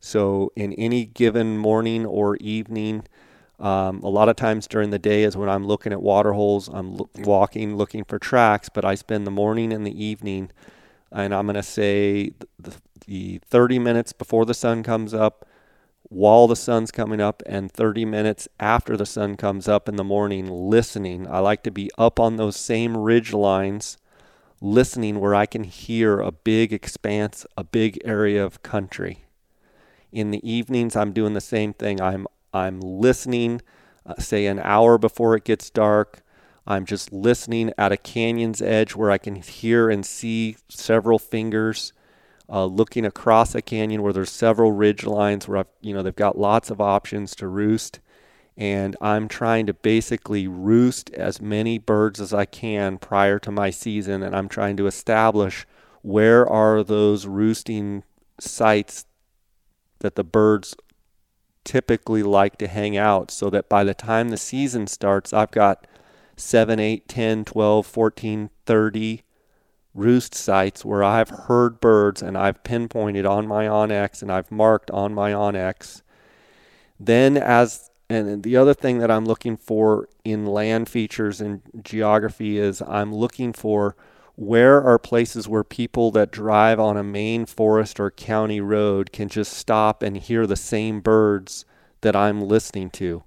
[0.00, 3.04] So in any given morning or evening,
[3.64, 6.68] um, a lot of times during the day is when I'm looking at water holes,
[6.68, 10.50] I'm walking, looking for tracks, but I spend the morning and the evening,
[11.10, 12.74] and I'm going to say the,
[13.06, 15.48] the 30 minutes before the sun comes up,
[16.02, 20.04] while the sun's coming up, and 30 minutes after the sun comes up in the
[20.04, 21.26] morning, listening.
[21.26, 23.96] I like to be up on those same ridge lines,
[24.60, 29.24] listening where I can hear a big expanse, a big area of country.
[30.12, 31.98] In the evenings, I'm doing the same thing.
[31.98, 33.60] I'm I'm listening,
[34.06, 36.22] uh, say an hour before it gets dark.
[36.66, 41.92] I'm just listening at a canyon's edge where I can hear and see several fingers.
[42.48, 46.14] Uh, looking across a canyon where there's several ridge lines where I've, you know they've
[46.14, 48.00] got lots of options to roost,
[48.54, 53.70] and I'm trying to basically roost as many birds as I can prior to my
[53.70, 55.66] season, and I'm trying to establish
[56.02, 58.04] where are those roosting
[58.38, 59.06] sites
[60.00, 60.76] that the birds
[61.64, 65.86] typically like to hang out so that by the time the season starts, I've got
[66.36, 69.22] 7, 8, 10, 12, 14, 30
[69.94, 74.90] roost sites where I've heard birds and I've pinpointed on my onX and I've marked
[74.90, 76.02] on my onX.
[76.98, 82.58] Then, as and the other thing that I'm looking for in land features and geography
[82.58, 83.96] is I'm looking for
[84.36, 89.28] where are places where people that drive on a main forest or county road can
[89.28, 91.64] just stop and hear the same birds
[92.00, 93.22] that I'm listening to?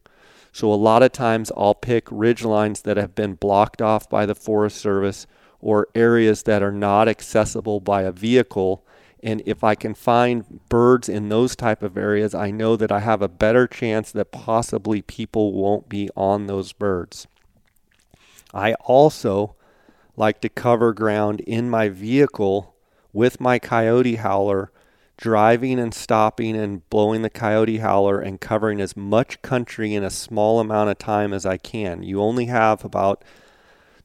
[0.51, 4.25] So, a lot of times I'll pick ridge lines that have been blocked off by
[4.25, 5.27] the Forest Service
[5.61, 8.83] or areas that are not accessible by a vehicle.
[9.23, 12.99] And if I can find birds in those type of areas, I know that I
[12.99, 17.27] have a better chance that possibly people won't be on those birds.
[18.53, 19.56] I also
[20.17, 22.75] like to cover ground in my vehicle
[23.13, 24.71] with my coyote howler,
[25.15, 30.09] driving and stopping and blowing the coyote howler and covering as much country in a
[30.09, 32.03] small amount of time as I can.
[32.03, 33.23] You only have about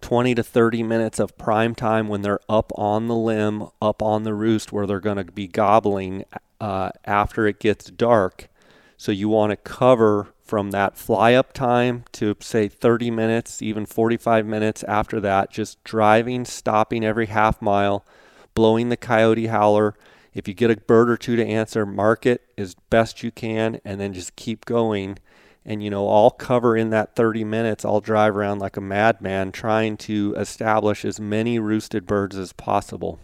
[0.03, 4.25] 20 to 30 minutes of prime time when they're up on the limb, up on
[4.25, 6.25] the roost where they're going to be gobbling
[6.61, 8.49] uh, after it gets dark.
[8.97, 13.87] So you want to cover from that fly up time to say 30 minutes, even
[13.87, 18.05] 45 minutes after that, just driving, stopping every half mile,
[18.53, 19.95] blowing the coyote howler.
[20.35, 23.81] If you get a bird or two to answer, mark it as best you can
[23.83, 25.19] and then just keep going.
[25.65, 29.53] And you know, I'll cover in that 30 minutes, I'll drive around like a madman
[29.53, 33.19] trying to establish as many roosted birds as possible.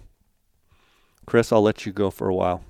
[1.27, 2.65] Chris, I'll let you go for a while.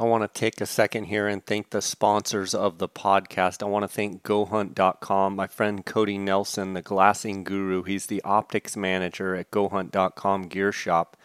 [0.00, 3.64] I want to take a second here and thank the sponsors of the podcast.
[3.64, 7.82] I want to thank GoHunt.com, my friend Cody Nelson, the glassing guru.
[7.82, 11.16] He's the optics manager at GoHunt.com Gear Shop.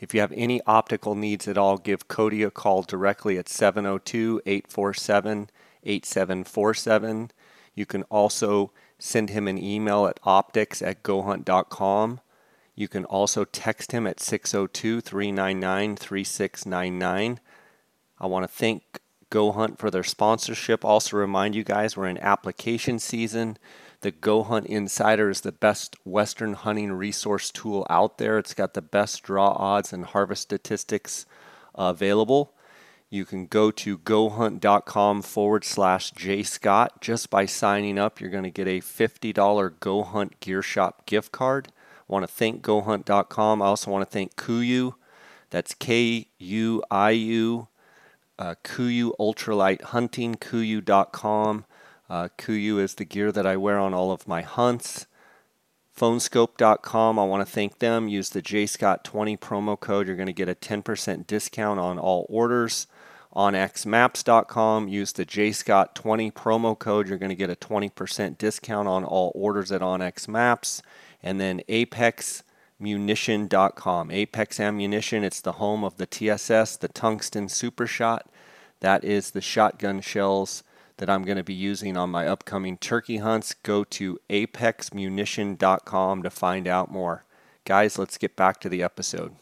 [0.00, 4.42] If you have any optical needs at all, give Cody a call directly at 702
[4.44, 5.50] 847
[5.84, 7.30] 8747.
[7.76, 12.20] You can also send him an email at optics at gohunt.com.
[12.74, 17.38] You can also text him at 602 399 3699.
[18.20, 19.00] I want to thank
[19.30, 20.84] Go Hunt for their sponsorship.
[20.84, 23.58] Also, remind you guys we're in application season.
[24.00, 28.38] The Go Hunt Insider is the best Western hunting resource tool out there.
[28.38, 31.26] It's got the best draw odds and harvest statistics
[31.74, 32.54] available.
[33.10, 37.00] You can go to gohunt.com forward slash jscott.
[37.00, 41.32] Just by signing up, you're going to get a $50 Go Hunt Gear Shop gift
[41.32, 41.68] card.
[42.08, 43.62] I want to thank gohunt.com.
[43.62, 44.94] I also want to thank KUIU.
[45.50, 47.68] That's K U I U.
[48.38, 51.64] Uh, KUIU Ultralight Hunting, KUIU.com.
[52.08, 55.06] Uh, KUIU is the gear that I wear on all of my hunts.
[55.98, 58.06] Phoneskope.com, I want to thank them.
[58.06, 60.06] Use the JScott20 promo code.
[60.06, 62.86] You're going to get a 10% discount on all orders.
[63.34, 67.08] OnXMaps.com, use the JScott20 promo code.
[67.08, 70.82] You're going to get a 20% discount on all orders at OnX Maps.
[71.22, 71.62] And then
[72.80, 74.10] ApexAmmunition.com.
[74.10, 78.30] Apex Ammunition, it's the home of the TSS, the Tungsten Super Shot.
[78.80, 80.62] That is the shotgun shells
[80.98, 83.54] that I'm going to be using on my upcoming turkey hunts.
[83.54, 87.24] Go to apexammunition.com to find out more.
[87.64, 89.34] Guys, let's get back to the episode.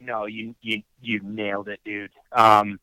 [0.00, 2.10] No, you you you nailed it, dude.
[2.32, 2.80] Um,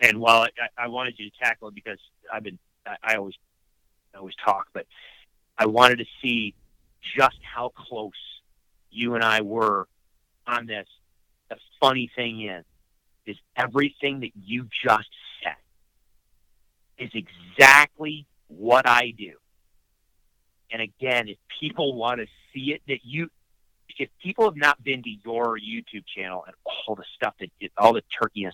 [0.00, 0.48] and while I,
[0.84, 1.98] I wanted you to tackle it because
[2.32, 3.34] I've been I, I always
[4.14, 4.86] I always talk, but
[5.58, 6.54] I wanted to see
[7.16, 8.12] just how close
[8.90, 9.86] you and I were
[10.46, 10.86] on this.
[11.48, 12.64] The funny thing is,
[13.26, 15.08] is everything that you just
[15.42, 15.56] said
[16.98, 19.32] is exactly what I do.
[20.70, 23.30] And again, if people want to see it, that you
[23.98, 26.54] if people have not been to your YouTube channel and
[26.86, 28.46] all the stuff that all the turkey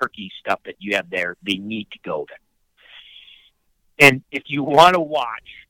[0.00, 4.08] turkey stuff that you have there, they need to go there.
[4.08, 5.63] And if you want to watch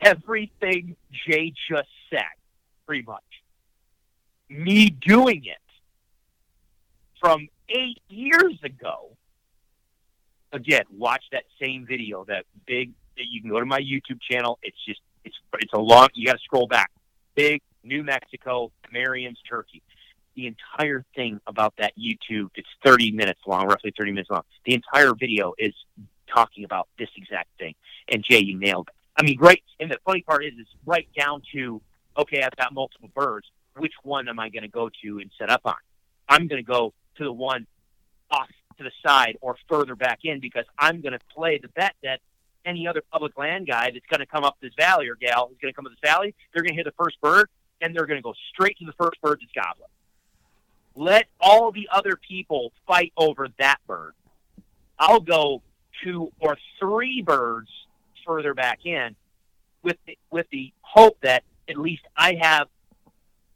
[0.00, 0.96] everything
[1.26, 2.22] Jay just said,
[2.86, 3.22] pretty much,
[4.48, 5.58] me doing it
[7.20, 9.16] from eight years ago,
[10.52, 12.92] again, watch that same video, that big.
[13.16, 14.58] That You can go to my YouTube channel.
[14.62, 16.08] It's just it's it's a long.
[16.14, 16.90] You got to scroll back.
[17.34, 19.82] Big New Mexico, Merriam's Turkey.
[20.36, 24.42] The entire thing about that YouTube, it's 30 minutes long, roughly 30 minutes long.
[24.64, 25.74] The entire video is
[26.32, 27.74] talking about this exact thing.
[28.10, 28.94] And Jay, you nailed it.
[29.16, 29.62] I mean, right.
[29.78, 31.80] And the funny part is, it's right down to,
[32.16, 33.46] okay, I've got multiple birds.
[33.76, 35.74] Which one am I going to go to and set up on?
[36.28, 37.66] I'm going to go to the one
[38.30, 38.48] off
[38.78, 42.20] to the side or further back in because I'm going to play the bet that
[42.64, 45.58] any other public land guy that's going to come up this valley or gal who's
[45.60, 47.48] going to come up this valley, they're going to hit the first bird
[47.80, 49.88] and they're going to go straight to the first bird that's gobbling.
[50.94, 54.12] Let all the other people fight over that bird.
[54.98, 55.62] I'll go
[56.04, 57.68] two or three birds
[58.26, 59.16] further back in
[59.82, 62.68] with the, with the hope that at least I have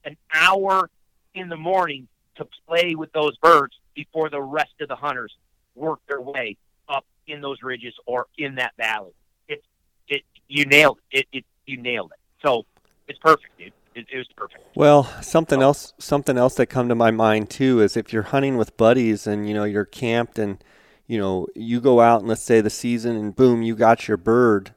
[0.04, 0.90] an hour
[1.34, 5.34] in the morning to play with those birds before the rest of the hunters
[5.74, 6.56] work their way
[6.88, 9.12] up in those ridges or in that valley.
[9.48, 9.62] It
[10.08, 11.26] it you nailed it.
[11.32, 12.18] It, it you nailed it.
[12.46, 12.66] So
[13.08, 14.64] it's perfect, dude it, it was perfect.
[14.74, 18.56] Well, something else, something else that come to my mind too is if you're hunting
[18.56, 20.62] with buddies and you know you're camped and
[21.06, 24.16] you know you go out and let's say the season and boom, you got your
[24.16, 24.74] bird.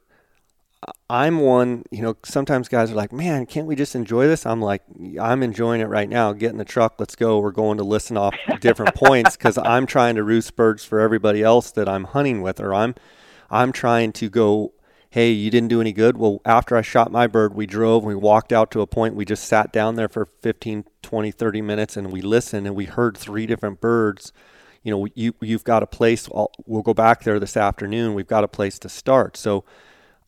[1.10, 4.46] I'm one, you know, sometimes guys are like, man, can't we just enjoy this?
[4.46, 4.84] I'm like,
[5.20, 6.34] I'm enjoying it right now.
[6.34, 7.40] Get in the truck, let's go.
[7.40, 11.42] We're going to listen off different points because I'm trying to roost birds for everybody
[11.42, 12.94] else that I'm hunting with, or I'm,
[13.50, 14.74] I'm trying to go
[15.10, 16.18] hey, you didn't do any good.
[16.18, 19.26] Well, after I shot my bird, we drove, we walked out to a point, we
[19.26, 23.18] just sat down there for 15, 20, 30 minutes and we listened and we heard
[23.18, 24.34] three different birds.
[24.84, 26.30] You know, you, you've got a place,
[26.66, 29.38] we'll go back there this afternoon, we've got a place to start.
[29.38, 29.64] So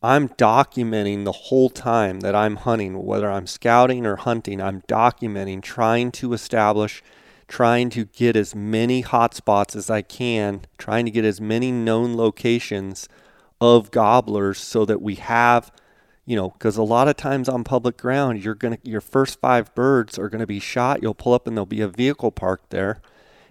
[0.02, 5.62] I'm documenting the whole time that I'm hunting, whether I'm scouting or hunting, I'm documenting,
[5.62, 7.02] trying to establish,
[7.48, 12.16] trying to get as many hotspots as I can, trying to get as many known
[12.16, 13.08] locations
[13.60, 15.70] of gobblers so that we have
[16.24, 19.74] you know because a lot of times on public ground you're to your first five
[19.74, 23.00] birds are to be shot you'll pull up and there'll be a vehicle parked there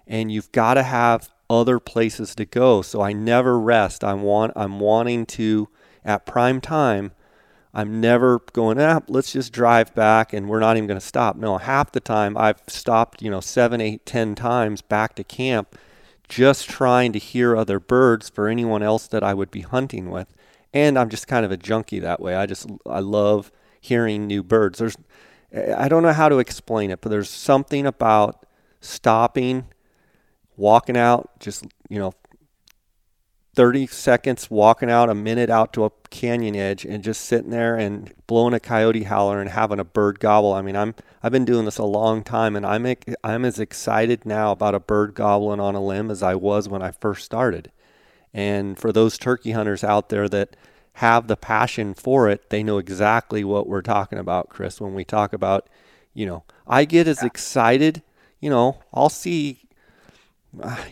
[0.10, 4.51] and you've got to have other places to go so i never rest i want
[4.55, 5.70] i'm wanting to
[6.03, 7.14] at prime time
[7.74, 11.38] i'm never going ah let's just drive back and we're not even going to stop
[11.38, 15.78] no half the time i've stopped you know seven eight ten times back to camp
[16.30, 20.34] just trying to hear other birds for anyone else that I would be hunting with.
[20.72, 22.36] And I'm just kind of a junkie that way.
[22.36, 23.51] I just I love
[23.82, 24.78] hearing new birds.
[24.80, 24.95] There's
[25.76, 28.45] I don't know how to explain it, but there's something about
[28.80, 29.66] stopping,
[30.60, 32.14] walking out, just you know,
[33.55, 37.76] 30 seconds walking out, a minute out to a canyon edge, and just sitting there
[37.76, 40.53] and blowing a coyote howler and having a bird gobble.
[40.53, 40.93] I mean, I'm
[41.24, 44.80] I've been doing this a long time, and I'm I'm as excited now about a
[44.80, 47.72] bird gobbling on a limb as I was when I first started.
[48.34, 50.55] And for those turkey hunters out there that
[50.93, 54.80] have the passion for it, they know exactly what we're talking about, Chris.
[54.80, 55.68] When we talk about,
[56.14, 58.03] you know, I get as excited.
[58.39, 59.68] You know, I'll see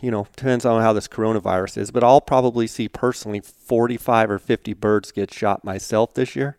[0.02, 4.40] you know, depends on how this coronavirus is, but I'll probably see personally 45 or
[4.40, 6.58] 50 birds get shot myself this year.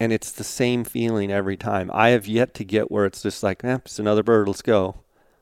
[0.00, 1.88] And it's the same feeling every time.
[1.94, 4.96] I have yet to get where it's just like, eh, it's another bird, let's go.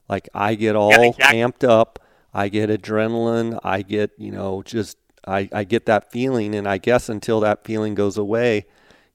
[0.09, 1.39] Like I get all yeah, exactly.
[1.39, 1.99] amped up.
[2.35, 3.59] I get adrenaline.
[3.65, 7.65] I get, you know, just I, I get that feeling and I guess until that
[7.65, 8.67] feeling goes away,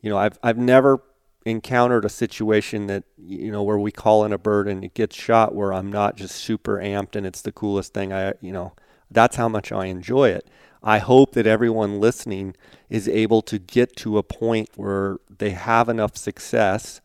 [0.02, 1.02] you know, I've I've never
[1.46, 5.16] encountered a situation that you know where we call in a bird and it gets
[5.16, 8.74] shot where I'm not just super amped and it's the coolest thing I you know
[9.12, 10.48] that's how much I enjoy it.
[10.84, 12.56] I hope that everyone listening
[12.90, 17.02] is able to get to a point where they have enough success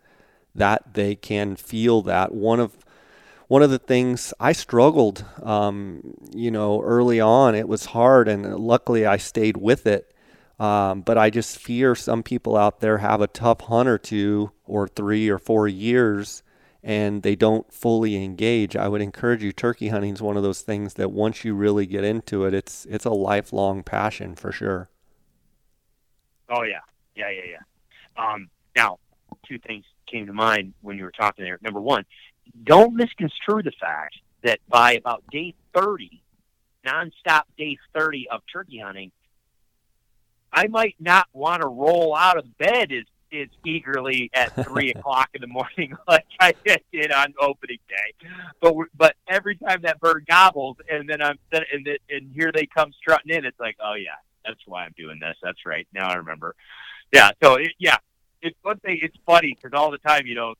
[0.55, 2.77] that they can feel that one of
[3.49, 7.57] one of the things I struggled, um, you know, early on.
[7.57, 10.15] It was hard, and luckily I stayed with it
[10.61, 14.53] um, but I just fear some people out there have a tough hunt or two
[14.67, 16.43] or three or four years
[16.83, 18.77] and they don't fully engage.
[18.77, 19.53] I would encourage you.
[19.53, 22.87] Turkey hunting is one of those things that once you really get into it, it's
[22.87, 24.89] it's a lifelong passion for sure.
[26.49, 26.81] Oh yeah,
[27.15, 28.23] yeah, yeah, yeah.
[28.23, 28.99] Um, now,
[29.47, 31.59] two things came to mind when you were talking there.
[31.63, 32.05] Number one,
[32.65, 36.23] don't misconstrue the fact that by about day thirty,
[36.87, 39.13] nonstop day thirty of turkey hunting,
[40.53, 45.31] I might not want to roll out of bed as as eagerly at three o'clock
[45.35, 46.55] in the morning like I
[46.93, 48.29] did on opening day.
[48.61, 52.93] But but every time that bird gobbles, and then I'm and and here they come
[52.99, 55.37] strutting in, it's like, oh yeah, that's why I'm doing this.
[55.43, 55.87] That's right.
[55.93, 56.55] Now I remember.
[57.13, 57.31] Yeah.
[57.43, 57.99] So it, yeah,
[58.43, 58.99] it's one thing.
[59.03, 60.55] It's funny because all the time, you know,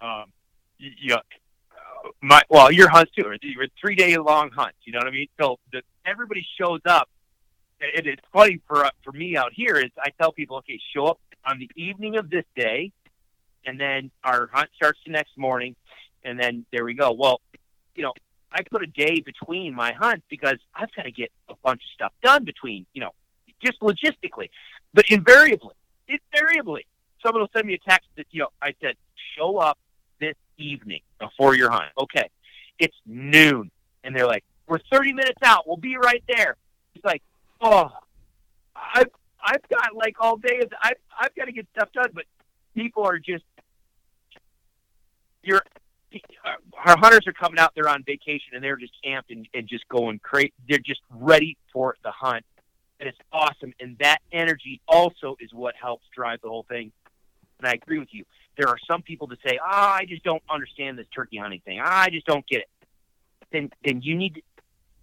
[0.00, 0.24] um,
[0.78, 1.20] you, you know,
[2.20, 3.32] my well, your hunts too.
[3.42, 4.78] Your three day long hunts.
[4.84, 5.28] You know what I mean?
[5.40, 7.08] So the, everybody shows up
[7.82, 11.06] it, it's funny for uh, for me out here is I tell people, okay, show
[11.06, 12.92] up on the evening of this day,
[13.64, 15.74] and then our hunt starts the next morning,
[16.24, 17.12] and then there we go.
[17.12, 17.40] Well,
[17.94, 18.12] you know,
[18.50, 21.94] I put a day between my hunts because I've got to get a bunch of
[21.94, 23.10] stuff done between, you know,
[23.64, 24.50] just logistically,
[24.94, 25.74] but invariably,
[26.08, 26.86] invariably,
[27.22, 28.96] someone will send me a text that you know I said
[29.36, 29.78] show up
[30.20, 31.90] this evening before your hunt.
[31.98, 32.28] Okay,
[32.78, 33.70] it's noon,
[34.04, 35.66] and they're like, we're 30 minutes out.
[35.66, 36.56] We'll be right there.
[36.94, 37.22] It's like,
[37.62, 37.90] oh,
[38.76, 39.10] I've
[39.44, 40.60] I've got like all day.
[40.82, 42.24] I've I've got to get stuff done, but
[42.74, 43.44] people are just
[45.42, 45.62] you're
[46.84, 49.88] our hunters are coming out there on vacation and they're just amped and, and just
[49.88, 50.52] going crazy.
[50.68, 52.44] They're just ready for the hunt,
[53.00, 53.72] and it's awesome.
[53.80, 56.92] And that energy also is what helps drive the whole thing.
[57.58, 58.24] And I agree with you.
[58.58, 61.60] There are some people that say, "Ah, oh, I just don't understand this turkey hunting
[61.64, 61.80] thing.
[61.82, 62.68] I just don't get it."
[63.50, 64.42] Then, then you need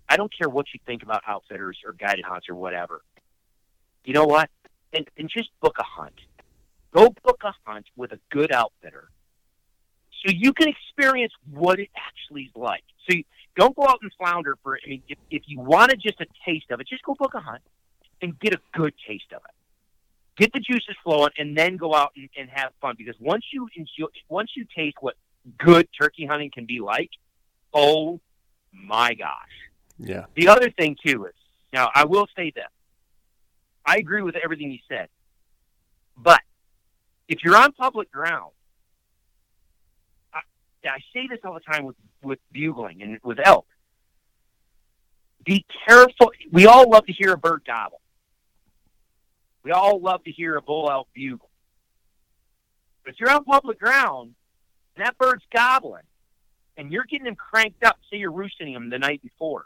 [0.09, 3.01] I don't care what you think about outfitters or guided hunts or whatever.
[4.03, 4.49] You know what?
[4.91, 6.15] And, and just book a hunt.
[6.91, 9.09] Go book a hunt with a good outfitter
[10.25, 12.83] so you can experience what it actually is like.
[13.07, 13.23] So you,
[13.55, 14.83] don't go out and flounder for it.
[14.85, 17.39] I mean, if, if you wanted just a taste of it, just go book a
[17.39, 17.61] hunt
[18.21, 19.55] and get a good taste of it.
[20.37, 22.95] Get the juices flowing, and then go out and, and have fun.
[22.97, 25.15] Because once you enjoy, once you taste what
[25.57, 27.09] good turkey hunting can be like,
[27.73, 28.21] oh
[28.71, 29.68] my gosh,
[29.99, 30.25] yeah.
[30.35, 31.33] The other thing too is
[31.73, 32.65] now I will say this.
[33.85, 35.09] I agree with everything you said,
[36.17, 36.41] but
[37.27, 38.51] if you're on public ground,
[40.33, 40.39] I,
[40.85, 43.65] I say this all the time with with bugling and with elk.
[45.45, 46.31] Be careful.
[46.51, 48.01] We all love to hear a bird gobble.
[49.63, 51.49] We all love to hear a bull elk bugle.
[53.03, 54.35] But if you're on public ground
[54.95, 56.03] and that bird's gobbling,
[56.77, 59.65] and you're getting them cranked up, say you're roosting them the night before,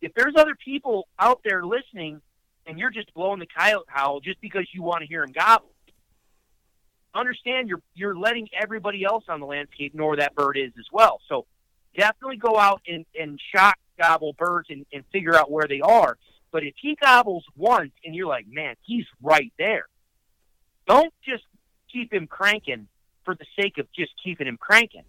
[0.00, 2.20] if there's other people out there listening
[2.66, 5.70] and you're just blowing the coyote howl just because you want to hear him gobble,
[7.14, 10.86] understand you're you're letting everybody else on the landscape know where that bird is as
[10.92, 11.20] well.
[11.28, 11.46] So
[11.96, 16.16] definitely go out and, and shock gobble birds and, and figure out where they are.
[16.52, 19.86] But if he gobbles once and you're like, man, he's right there,
[20.86, 21.44] don't just
[21.92, 22.88] keep him cranking
[23.24, 25.04] for the sake of just keeping him cranking.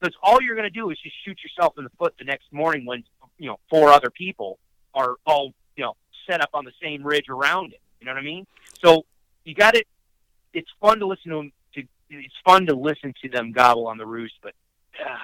[0.00, 2.52] Because all you're going to do is just shoot yourself in the foot the next
[2.52, 3.04] morning when
[3.38, 4.58] you know four other people
[4.94, 5.94] are all you know
[6.28, 7.80] set up on the same ridge around it.
[8.00, 8.46] You know what I mean?
[8.84, 9.04] So
[9.44, 9.86] you got it.
[10.52, 11.52] It's fun to listen to them.
[11.74, 14.52] To it's fun to listen to them gobble on the roost, but
[15.00, 15.16] uh,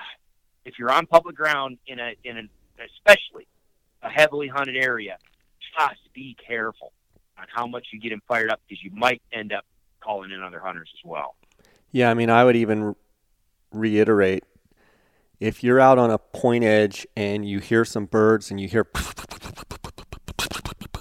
[0.65, 2.49] if you're on public ground in a in an
[2.97, 3.47] especially
[4.03, 5.19] a heavily hunted area,
[5.79, 6.93] just be careful
[7.39, 9.65] on how much you get them fired up because you might end up
[10.01, 11.37] calling in other hunters as well.
[11.93, 12.95] Yeah, I mean, I would even
[13.73, 14.45] reiterate
[15.41, 18.87] if you're out on a point edge and you hear some birds and you hear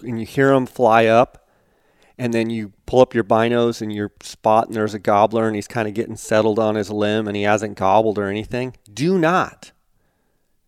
[0.01, 1.47] and you hear them fly up
[2.17, 5.67] and then you pull up your binos and you're spotting there's a gobbler and he's
[5.67, 9.71] kind of getting settled on his limb and he hasn't gobbled or anything do not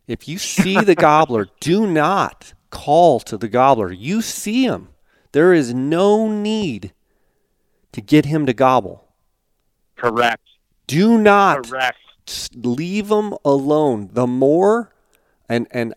[0.07, 3.91] If you see the gobbler, do not call to the gobbler.
[3.91, 4.89] You see him.
[5.31, 6.93] There is no need
[7.91, 9.07] to get him to gobble.
[9.95, 10.41] Correct.
[10.87, 11.97] Do not Correct.
[12.53, 14.09] Leave them alone.
[14.13, 14.93] The more,
[15.49, 15.93] and and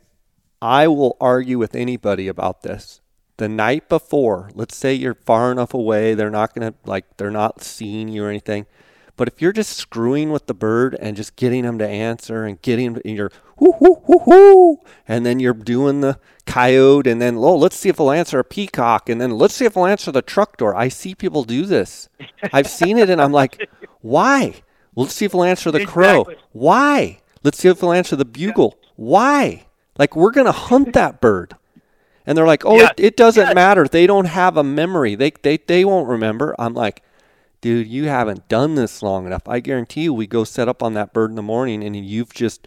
[0.61, 3.01] I will argue with anybody about this.
[3.37, 7.63] The night before, let's say you're far enough away, they're not gonna like they're not
[7.63, 8.67] seeing you or anything.
[9.17, 12.61] But if you're just screwing with the bird and just getting them to answer and
[12.63, 17.37] getting and you're whoo whoo whoo whoo, and then you're doing the coyote, and then
[17.37, 20.11] oh let's see if he'll answer a peacock, and then let's see if he'll answer
[20.11, 20.75] the truck door.
[20.75, 22.09] I see people do this.
[22.53, 23.69] I've seen it, and I'm like,
[24.01, 24.63] why?
[24.97, 26.27] Let's see if he'll answer the crow.
[26.53, 27.21] Why?
[27.43, 28.79] Let's see if he'll answer the bugle.
[28.97, 29.67] Why?
[29.99, 31.55] Like we're gonna hunt that bird.
[32.27, 32.91] And they're like, oh, Yeah.
[32.97, 33.55] it, it doesn't Yeah.
[33.55, 33.87] matter.
[33.87, 35.15] They don't have a memory.
[35.15, 36.55] They, they they won't remember.
[36.59, 37.03] I'm like,
[37.61, 39.43] dude, you haven't done this long enough.
[39.47, 42.33] I guarantee you, we go set up on that bird in the morning, and you've
[42.33, 42.67] just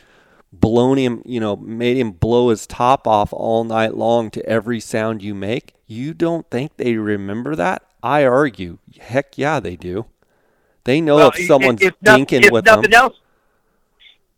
[0.54, 1.24] blown him.
[1.26, 5.34] You know, made him blow his top off all night long to every sound you
[5.34, 5.74] make.
[5.88, 7.82] You don't think they remember that?
[8.04, 10.06] I argue, heck yeah, they do.
[10.88, 12.78] They know Well, if someone's if, dinking if with them.
[12.78, 13.18] nothing else,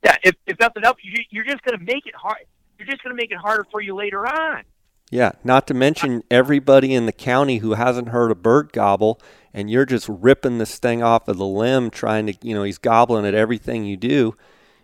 [0.04, 0.16] yeah.
[0.24, 2.40] If, if nothing else, you, you're just going to make it hard.
[2.80, 4.64] You're just going to make it harder for you later on.
[5.12, 9.22] Yeah, not to mention everybody in the county who hasn't heard a bird gobble,
[9.54, 12.80] and you're just ripping this thing off of the limb, trying to, you know, he's
[12.80, 14.36] gobbling at everything you do.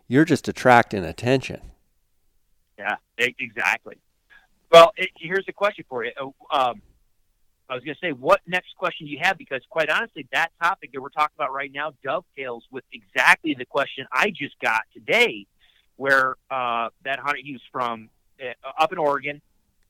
[0.08, 1.62] You're just attracting attention.
[2.78, 3.96] Yeah, exactly.
[4.72, 6.12] Well, it, here's a question for you.
[6.52, 6.82] Uh, Um,
[7.70, 9.38] I was going to say, what next question do you have?
[9.38, 13.66] Because quite honestly, that topic that we're talking about right now dovetails with exactly the
[13.66, 15.48] question I just got today,
[15.96, 18.10] where uh, that hunter he was from
[18.42, 19.42] uh, up in Oregon,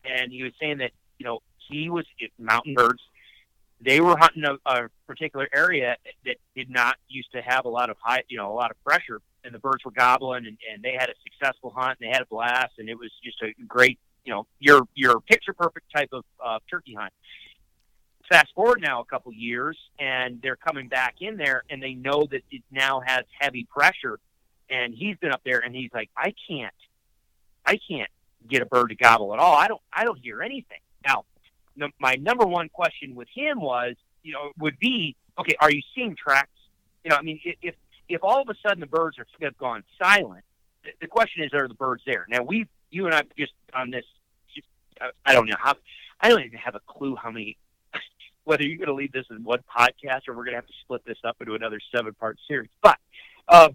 [0.05, 2.05] and he was saying that you know he was
[2.39, 3.01] mountain birds.
[3.81, 7.89] They were hunting a, a particular area that did not used to have a lot
[7.89, 10.81] of high, you know, a lot of pressure, and the birds were gobbling, and, and
[10.81, 13.51] they had a successful hunt, and they had a blast, and it was just a
[13.67, 17.11] great, you know, your your picture perfect type of uh, turkey hunt.
[18.29, 22.27] Fast forward now a couple years, and they're coming back in there, and they know
[22.31, 24.19] that it now has heavy pressure,
[24.67, 26.73] and he's been up there, and he's like, I can't,
[27.65, 28.09] I can't
[28.49, 29.55] get a bird to gobble at all.
[29.55, 30.79] I don't, I don't hear anything.
[31.05, 31.25] Now,
[31.79, 35.81] n- my number one question with him was, you know, would be, okay, are you
[35.93, 36.49] seeing tracks?
[37.03, 37.75] You know, I mean, if
[38.09, 40.43] if all of a sudden the birds are have gone silent,
[40.83, 42.25] the, the question is, are the birds there?
[42.27, 44.05] Now, we, you and I, just on this,
[44.53, 44.67] just,
[44.99, 45.75] I, I don't know how,
[46.19, 47.57] I don't even have a clue how many.
[48.45, 50.73] Whether you're going to leave this in one podcast or we're going to have to
[50.81, 52.97] split this up into another seven-part series, but
[53.47, 53.69] uh,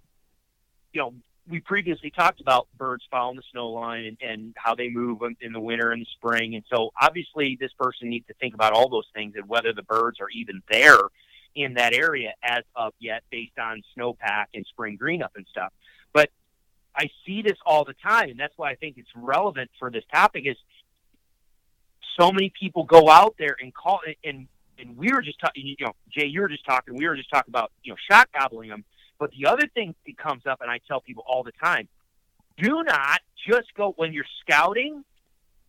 [0.93, 1.13] you know,
[1.49, 5.53] we previously talked about birds following the snow line and, and how they move in-
[5.53, 6.55] the winter and the spring.
[6.55, 9.83] And so obviously this person needs to think about all those things and whether the
[9.83, 10.99] birds are even there
[11.55, 15.73] in that area as of yet based on snowpack and spring green up and stuff.
[16.13, 16.29] But
[16.95, 20.03] I see this all the time and that's why I think it's relevant for this
[20.13, 20.57] topic is
[22.19, 24.47] so many people go out there and call and
[24.81, 27.29] and we were just talking you know Jay you were just talking we were just
[27.29, 28.83] talking about you know shot gobbling them
[29.21, 31.87] but the other thing that comes up, and I tell people all the time,
[32.57, 35.05] do not just go when you're scouting.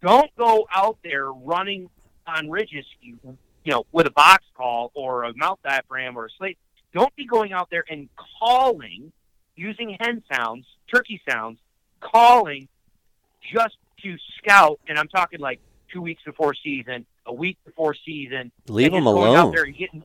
[0.01, 1.91] Don't go out there running
[2.27, 6.29] on ridges, you, you know, with a box call or a mouth diaphragm or a
[6.39, 6.57] slate.
[6.95, 8.09] Don't be going out there and
[8.41, 9.13] calling
[9.55, 11.59] using hen sounds, turkey sounds,
[12.01, 12.69] calling
[13.55, 14.81] just to scout.
[14.89, 15.61] And I'm talking like
[15.93, 18.51] two weeks before season, a week before season.
[18.69, 19.55] Leave them going out alone.
[19.55, 20.05] there and getting,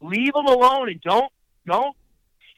[0.00, 1.30] leave them alone and don't
[1.66, 1.96] don't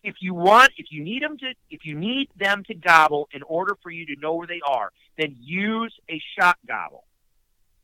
[0.02, 3.42] if you want if you need them to if you need them to gobble in
[3.42, 7.04] order for you to know where they are then use a shot gobble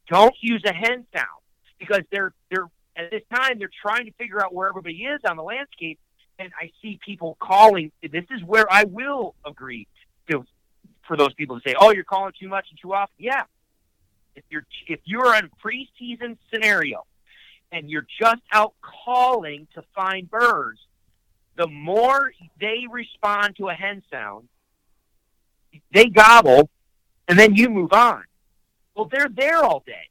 [0.09, 1.43] don't use a hen sound
[1.79, 5.37] because they're they're at this time they're trying to figure out where everybody is on
[5.37, 5.99] the landscape
[6.39, 9.87] and i see people calling this is where i will agree
[10.31, 10.45] to
[11.07, 13.43] for those people to say oh you're calling too much and too often yeah
[14.37, 17.05] if you're if you're in a preseason scenario
[17.73, 20.81] and you're just out calling to find birds
[21.57, 24.49] the more they respond to a hen sound,
[25.93, 26.69] they gobble,
[27.29, 28.25] and then you move on.
[28.95, 30.09] Well, they're there all day.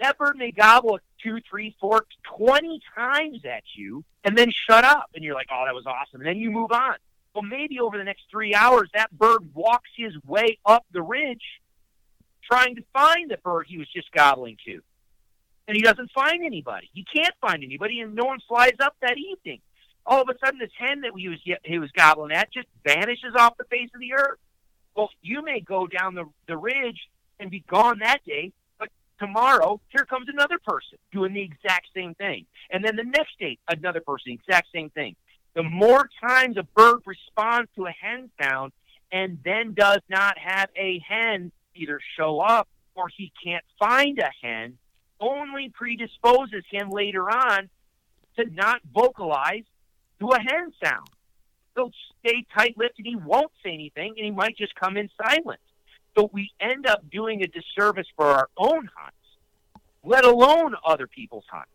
[0.00, 5.10] That bird may gobble two, three, four, twenty times at you, and then shut up,
[5.14, 6.96] and you're like, "Oh, that was awesome," and then you move on.
[7.34, 11.59] Well, maybe over the next three hours, that bird walks his way up the ridge,
[12.50, 14.80] trying to find the bird he was just gobbling to,
[15.68, 16.90] and he doesn't find anybody.
[16.92, 19.60] He can't find anybody, and no one flies up that evening
[20.06, 23.34] all of a sudden this hen that he was he was gobbling at just vanishes
[23.38, 24.38] off the face of the earth.
[24.96, 28.88] Well, you may go down the the ridge and be gone that day, but
[29.18, 33.58] tomorrow here comes another person doing the exact same thing, and then the next day
[33.68, 35.16] another person, exact same thing.
[35.54, 38.72] The more times a bird responds to a hen sound,
[39.12, 44.30] and then does not have a hen either show up or he can't find a
[44.42, 44.78] hen,
[45.18, 47.68] only predisposes him later on
[48.36, 49.64] to not vocalize
[50.18, 51.08] to a hen sound.
[51.74, 55.08] He'll stay tight lipped and he won't say anything and he might just come in
[55.22, 55.60] silent.
[56.16, 59.16] So we end up doing a disservice for our own hunts,
[60.04, 61.70] let alone other people's hunts.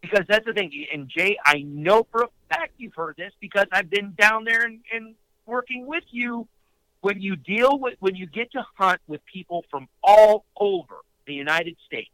[0.00, 0.72] Because that's the thing.
[0.92, 4.62] And Jay, I know for a fact you've heard this because I've been down there
[4.64, 5.14] and, and
[5.46, 6.48] working with you.
[7.02, 10.96] When you deal with, when you get to hunt with people from all over
[11.26, 12.10] the United States,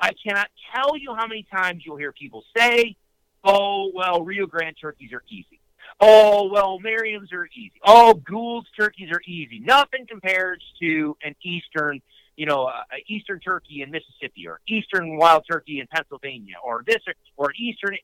[0.00, 2.96] I cannot tell you how many times you'll hear people say,
[3.44, 5.60] oh, well, Rio Grande turkeys are easy.
[6.00, 7.72] Oh, well, Merriam's are easy.
[7.84, 9.58] Oh, Gould's turkeys are easy.
[9.58, 12.00] Nothing compares to an Eastern,
[12.36, 17.02] you know, uh, Eastern turkey in Mississippi or Eastern wild turkey in Pennsylvania or this
[17.06, 17.96] or, or Eastern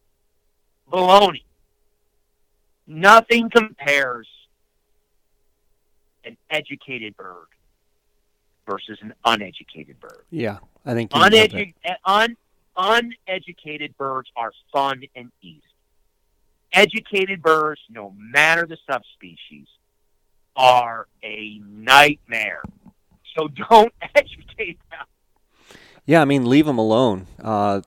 [0.90, 1.44] baloney.
[2.86, 4.26] Nothing compares
[6.26, 7.46] an educated bird
[8.68, 10.24] versus an uneducated bird.
[10.30, 11.72] Yeah, I think Unedu-
[12.04, 12.36] un-
[12.76, 15.62] uneducated birds are fun and easy.
[16.72, 19.68] Educated birds, no matter the subspecies,
[20.56, 22.62] are a nightmare.
[23.36, 25.06] So don't educate them.
[26.04, 27.26] Yeah, I mean, leave them alone.
[27.40, 27.82] Uh,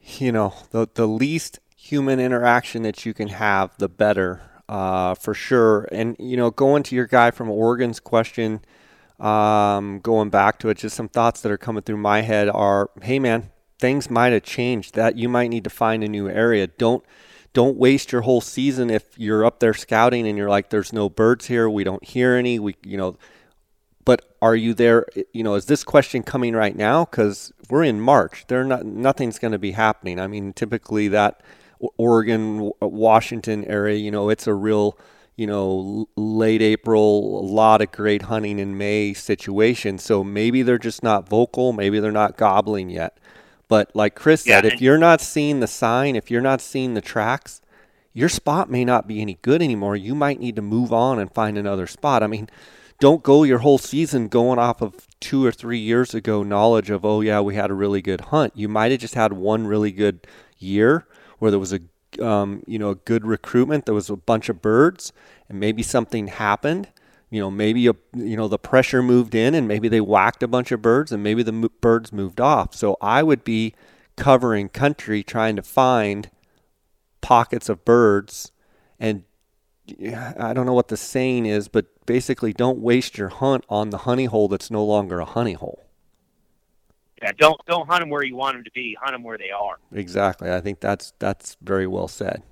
[0.00, 5.34] you know, the the least human interaction that you can have, the better, uh, for
[5.34, 5.88] sure.
[5.92, 8.60] And you know, going to your guy from Oregon's question,
[9.20, 12.90] um, going back to it, just some thoughts that are coming through my head are,
[13.02, 14.94] hey man, things might have changed.
[14.94, 16.66] That you might need to find a new area.
[16.66, 17.04] Don't
[17.52, 21.08] don't waste your whole season if you're up there scouting and you're like, there's no
[21.08, 23.16] birds here, we don't hear any, we you know.
[24.04, 25.06] But are you there?
[25.32, 27.06] You know, is this question coming right now?
[27.06, 28.44] Because we're in March.
[28.48, 30.20] There not nothing's going to be happening.
[30.20, 31.40] I mean, typically that
[31.96, 34.98] Oregon, uh, Washington area, you know, it's a real
[35.36, 39.98] you know, late April, a lot of great hunting in May situation.
[39.98, 43.18] So maybe they're just not vocal, maybe they're not gobbling yet.
[43.66, 46.94] But like Chris yeah, said, if you're not seeing the sign, if you're not seeing
[46.94, 47.60] the tracks,
[48.12, 49.96] your spot may not be any good anymore.
[49.96, 52.22] You might need to move on and find another spot.
[52.22, 52.48] I mean,
[53.00, 57.04] don't go your whole season going off of two or three years ago knowledge of,
[57.04, 58.52] oh, yeah, we had a really good hunt.
[58.54, 60.26] You might have just had one really good
[60.58, 61.06] year
[61.38, 61.80] where there was a
[62.20, 63.86] um, you know, a good recruitment.
[63.86, 65.12] There was a bunch of birds,
[65.48, 66.88] and maybe something happened.
[67.30, 70.48] You know, maybe a, you know the pressure moved in, and maybe they whacked a
[70.48, 72.74] bunch of birds, and maybe the birds moved off.
[72.74, 73.74] So I would be
[74.16, 76.30] covering country trying to find
[77.20, 78.52] pockets of birds,
[78.98, 79.24] and
[80.38, 83.98] I don't know what the saying is, but basically, don't waste your hunt on the
[83.98, 85.84] honey hole that's no longer a honey hole.
[87.24, 88.94] Yeah, don't don't hunt them where you want them to be.
[89.00, 89.78] Hunt them where they are.
[89.92, 90.52] Exactly.
[90.52, 92.42] I think that's that's very well said.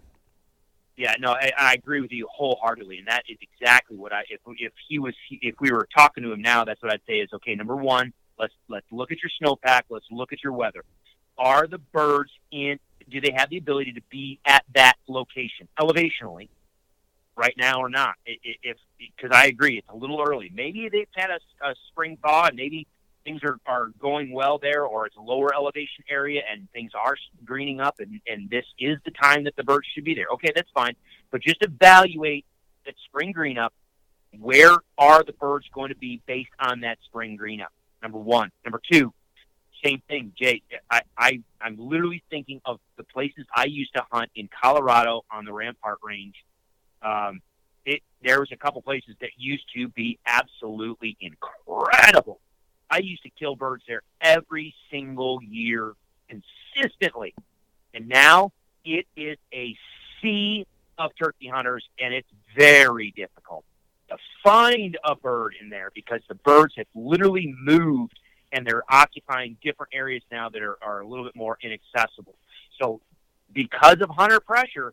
[0.97, 4.23] Yeah, no, I, I agree with you wholeheartedly, and that is exactly what I.
[4.31, 7.19] If if he was, if we were talking to him now, that's what I'd say
[7.19, 7.55] is okay.
[7.55, 9.83] Number one, let's let's look at your snowpack.
[9.91, 10.85] Let's look at your weather.
[11.37, 12.79] Are the birds in?
[13.11, 16.49] Do they have the ability to be at that location elevationally
[17.37, 18.15] right now or not?
[18.25, 20.51] If because I agree, it's a little early.
[20.55, 22.87] Maybe they've had a, a spring thaw, and maybe
[23.25, 27.17] things are, are going well there or it's a lower elevation area and things are
[27.45, 30.27] greening up and, and this is the time that the birds should be there.
[30.35, 30.95] Okay, that's fine.
[31.31, 32.45] But just evaluate
[32.87, 33.73] that spring green up.
[34.39, 37.73] Where are the birds going to be based on that spring green up?
[38.03, 38.51] Number one.
[38.65, 39.13] Number two,
[39.85, 40.63] same thing, Jay.
[40.91, 45.45] I, I, I'm literally thinking of the places I used to hunt in Colorado on
[45.45, 46.35] the Rampart Range.
[47.03, 47.41] Um,
[47.85, 52.41] it, there was a couple places that used to be absolutely incredible
[52.93, 55.95] I used to kill birds there every single year
[56.29, 57.35] consistently.
[57.95, 58.53] And now
[58.85, 59.75] it is a
[60.21, 60.67] sea
[60.99, 63.65] of turkey hunters, and it's very difficult
[64.11, 68.19] to find a bird in there because the birds have literally moved
[68.53, 72.35] and they're occupying different areas now that are, are a little bit more inaccessible.
[72.79, 73.01] So,
[73.55, 74.93] because of hunter pressure,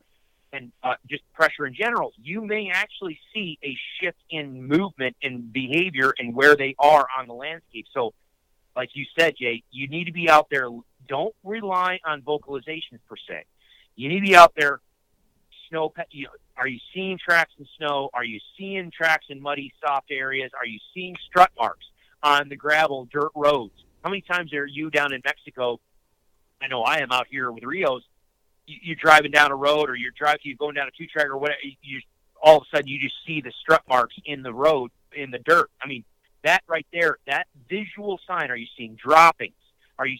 [0.52, 5.52] and uh, just pressure in general, you may actually see a shift in movement and
[5.52, 7.86] behavior and where they are on the landscape.
[7.94, 8.14] So,
[8.76, 10.70] like you said, Jay, you need to be out there.
[11.08, 13.46] Don't rely on vocalizations per se.
[13.96, 14.80] You need to be out there.
[15.70, 15.94] Snow.
[16.12, 18.10] You know, are you seeing tracks in snow?
[18.14, 20.52] Are you seeing tracks in muddy, soft areas?
[20.58, 21.86] Are you seeing strut marks
[22.24, 23.74] on the gravel, dirt roads?
[24.04, 25.80] How many times are you down in Mexico?
[26.62, 28.04] I know I am out here with Rios
[28.70, 31.28] you, are driving down a road or you're driving, you're going down a two track
[31.28, 32.02] or whatever, you
[32.42, 35.40] all of a sudden you just see the strut marks in the road in the
[35.40, 35.70] dirt.
[35.82, 36.04] I mean,
[36.44, 38.50] that right there, that visual sign.
[38.50, 39.54] Are you seeing droppings?
[39.98, 40.18] Are you,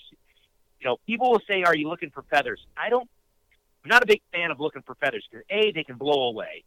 [0.82, 3.10] you know, people will say, "Are you looking for feathers?" I don't.
[3.84, 6.64] I'm not a big fan of looking for feathers because a they can blow away,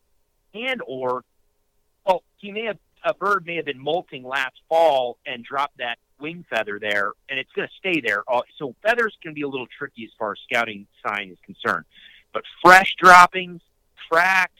[0.54, 1.24] and or
[2.06, 5.98] Well, he may have a bird may have been molting last fall and dropped that
[6.22, 8.22] wing feather there, and it's going to stay there.
[8.58, 11.84] So feathers can be a little tricky as far as scouting sign is concerned.
[12.32, 13.60] But fresh droppings,
[14.10, 14.52] tracks,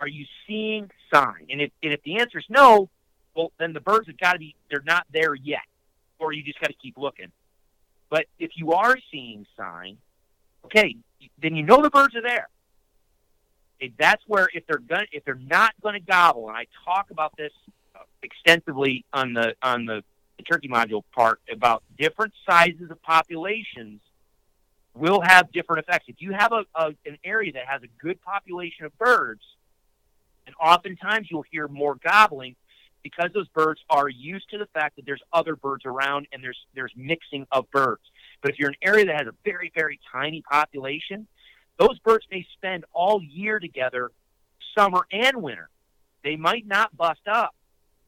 [0.00, 1.46] are you seeing sign?
[1.50, 2.88] And if, and if the answer is no,
[3.36, 5.60] well, then the birds have got to be, they're not there yet,
[6.18, 7.30] or you just got to keep looking.
[8.10, 9.98] But if you are seeing sign,
[10.66, 10.96] okay,
[11.42, 12.48] then you know the birds are there.
[13.76, 17.10] Okay, that's where if they're going if they're not going to gobble, and I talk
[17.10, 17.52] about this
[17.94, 20.04] uh, extensively on the on the,
[20.36, 24.00] the turkey module part about different sizes of populations
[24.94, 26.06] will have different effects.
[26.08, 29.42] If you have a, a an area that has a good population of birds,
[30.46, 32.56] and oftentimes you'll hear more gobbling
[33.02, 36.58] because those birds are used to the fact that there's other birds around and there's
[36.74, 38.02] there's mixing of birds.
[38.42, 41.26] But if you're an area that has a very very tiny population,
[41.78, 44.10] those birds may spend all year together,
[44.76, 45.68] summer and winter.
[46.22, 47.54] They might not bust up,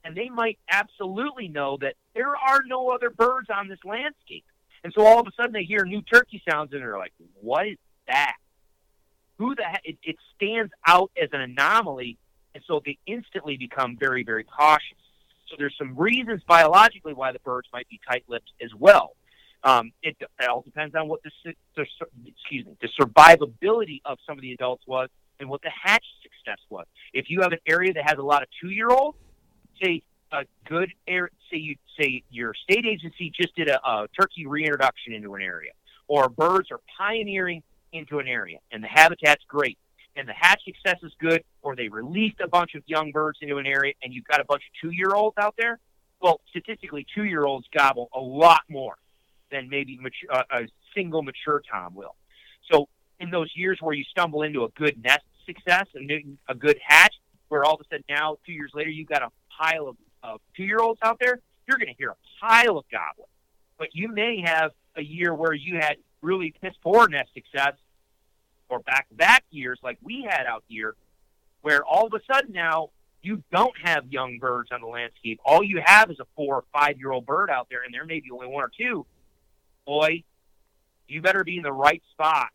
[0.07, 4.45] and they might absolutely know that there are no other birds on this landscape.
[4.85, 7.67] And so all of a sudden they hear new turkey sounds and they're like, "What
[7.67, 8.37] is that?"
[9.39, 9.83] Who the heck?
[9.85, 12.19] It, it stands out as an anomaly
[12.57, 14.97] and so they instantly become very, very cautious.
[15.51, 19.13] So there's some reasons biologically why the birds might be tight-lipped as well.
[19.63, 21.85] Um, it, it, all depends on what the, the
[22.25, 26.59] excuse me the survivability of some of the adults was and what the hatch success
[26.71, 26.87] was.
[27.13, 29.19] If you have an area that has a lot of two-year-olds,
[29.83, 30.03] say
[30.33, 35.12] a good area, say you say your state agency just did a, a turkey reintroduction
[35.12, 35.72] into an area,
[36.09, 37.62] or birds are pioneering
[37.93, 39.79] into an area, and the habitat's great
[40.16, 43.59] and the hatch success is good, or they released a bunch of young birds into
[43.59, 45.79] an area and you've got a bunch of two year olds out there,
[46.20, 48.97] well, statistically, two year olds gobble a lot more
[49.51, 52.16] than maybe mature, uh, a single mature tom will.
[52.72, 52.89] So,
[53.20, 57.14] in those years where you stumble into a good nest success and a good hatch,
[57.49, 59.29] where all of a sudden now, two years later, you've got a
[59.59, 62.85] pile of, of two year olds out there, you're going to hear a pile of
[62.91, 63.29] gobbling.
[63.79, 67.75] But you may have a year where you had really piss poor nest success
[68.69, 70.95] or back back years like we had out here,
[71.63, 72.91] where all of a sudden now
[73.23, 75.41] you don't have young birds on the landscape.
[75.45, 78.05] All you have is a four or five year old bird out there, and there
[78.05, 79.07] may be only one or two.
[79.85, 80.25] Boy,
[81.09, 82.49] you better be in the right spot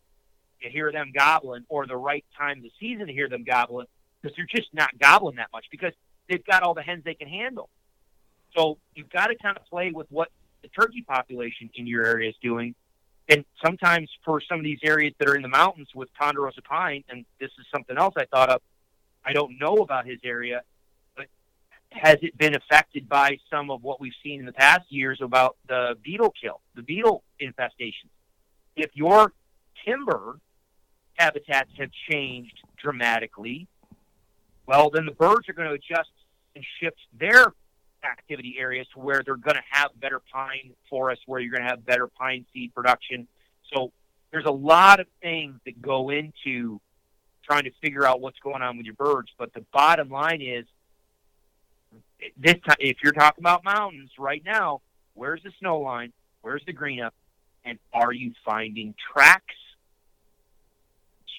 [0.61, 3.87] to hear them gobbling, or the right time of the season to hear them gobbling,
[4.21, 5.93] because they're just not gobbling that much because
[6.31, 7.69] they've got all the hens they can handle.
[8.57, 10.29] So you've got to kind of play with what
[10.61, 12.75] the turkey population in your area is doing
[13.31, 17.03] and sometimes for some of these areas that are in the mountains with ponderosa pine,
[17.09, 18.61] and this is something else I thought of.
[19.23, 20.63] I don't know about his area,
[21.15, 21.27] but
[21.91, 25.55] has it been affected by some of what we've seen in the past years about
[25.67, 28.09] the beetle kill, the beetle infestation?
[28.75, 29.31] If your
[29.85, 30.39] timber
[31.13, 33.67] habitats have changed dramatically,
[34.65, 36.09] well, then the birds are going to adjust
[36.55, 37.53] and shift their
[38.03, 41.69] activity areas to where they're going to have better pine forests, where you're going to
[41.69, 43.27] have better pine seed production.
[43.73, 43.91] So
[44.31, 46.79] there's a lot of things that go into
[47.43, 49.29] trying to figure out what's going on with your birds.
[49.37, 50.65] But the bottom line is,
[52.37, 54.81] this time, if you're talking about mountains right now,
[55.13, 56.13] where's the snow line?
[56.41, 57.13] Where's the green up?
[57.65, 59.55] And are you finding tracks,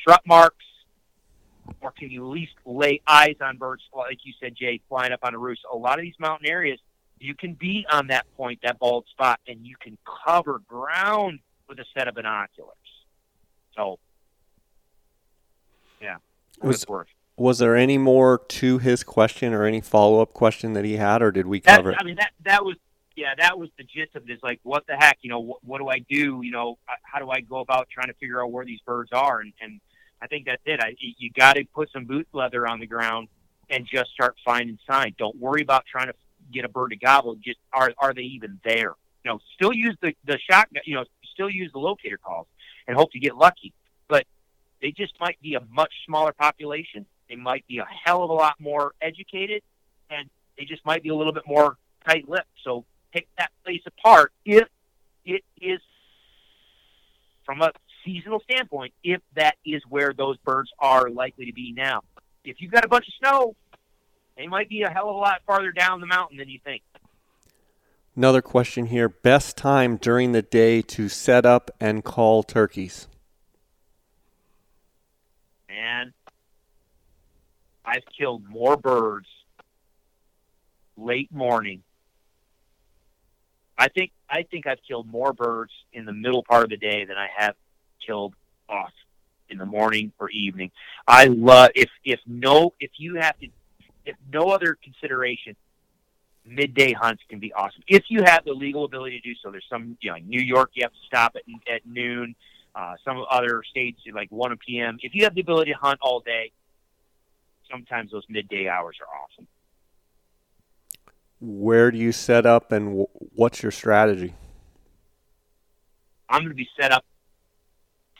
[0.00, 0.64] strut marks,
[1.80, 5.20] or can you at least lay eyes on birds, like you said, Jay, flying up
[5.22, 5.62] on a roost?
[5.72, 6.78] A lot of these mountain areas,
[7.18, 11.78] you can be on that point, that bald spot, and you can cover ground with
[11.78, 12.76] a set of binoculars.
[13.76, 13.98] So,
[16.00, 16.16] yeah,
[16.60, 16.84] was
[17.36, 21.22] was there any more to his question or any follow up question that he had,
[21.22, 21.92] or did we cover?
[21.92, 22.76] That, I mean, that that was
[23.16, 24.38] yeah, that was the gist of this.
[24.42, 25.18] Like, what the heck?
[25.22, 26.40] You know, what, what do I do?
[26.42, 29.40] You know, how do I go about trying to figure out where these birds are?
[29.40, 29.80] And, and
[30.22, 30.80] I think that's it.
[30.80, 33.26] I, you got to put some boot leather on the ground
[33.68, 35.14] and just start finding signs.
[35.18, 36.14] Don't worry about trying to
[36.52, 37.34] get a bird to gobble.
[37.36, 38.94] Just are are they even there?
[39.24, 40.82] You know, still use the the shotgun.
[40.86, 42.46] You know, still use the locator calls
[42.86, 43.72] and hope to get lucky.
[44.08, 44.26] But
[44.80, 47.04] they just might be a much smaller population.
[47.28, 49.62] They might be a hell of a lot more educated,
[50.08, 52.48] and they just might be a little bit more tight-lipped.
[52.62, 54.68] So pick that place apart if
[55.24, 55.80] it is
[57.44, 57.72] from a
[58.04, 62.02] seasonal standpoint if that is where those birds are likely to be now.
[62.44, 63.56] If you've got a bunch of snow,
[64.36, 66.82] they might be a hell of a lot farther down the mountain than you think.
[68.14, 73.08] Another question here best time during the day to set up and call turkeys?
[75.68, 76.12] And
[77.84, 79.26] I've killed more birds
[80.96, 81.82] late morning.
[83.78, 87.04] I think I think I've killed more birds in the middle part of the day
[87.04, 87.54] than I have
[88.06, 88.34] killed
[88.68, 88.92] off
[89.48, 90.70] in the morning or evening.
[91.06, 93.48] I love if if no if you have to
[94.04, 95.54] if no other consideration,
[96.44, 99.50] midday hunts can be awesome if you have the legal ability to do so.
[99.50, 101.42] There's some, you know, New York, you have to stop at
[101.72, 102.34] at noon.
[102.74, 104.96] Uh, some other states like 1 p.m.
[105.02, 106.52] If you have the ability to hunt all day,
[107.70, 109.46] sometimes those midday hours are awesome.
[111.38, 114.34] Where do you set up, and w- what's your strategy?
[116.30, 117.04] I'm going to be set up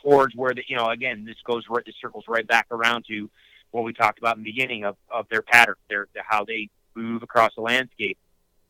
[0.03, 3.29] towards where the you know again this goes right the circles right back around to
[3.73, 7.23] what we talked about in the beginning of, of their pattern, their how they move
[7.23, 8.17] across the landscape.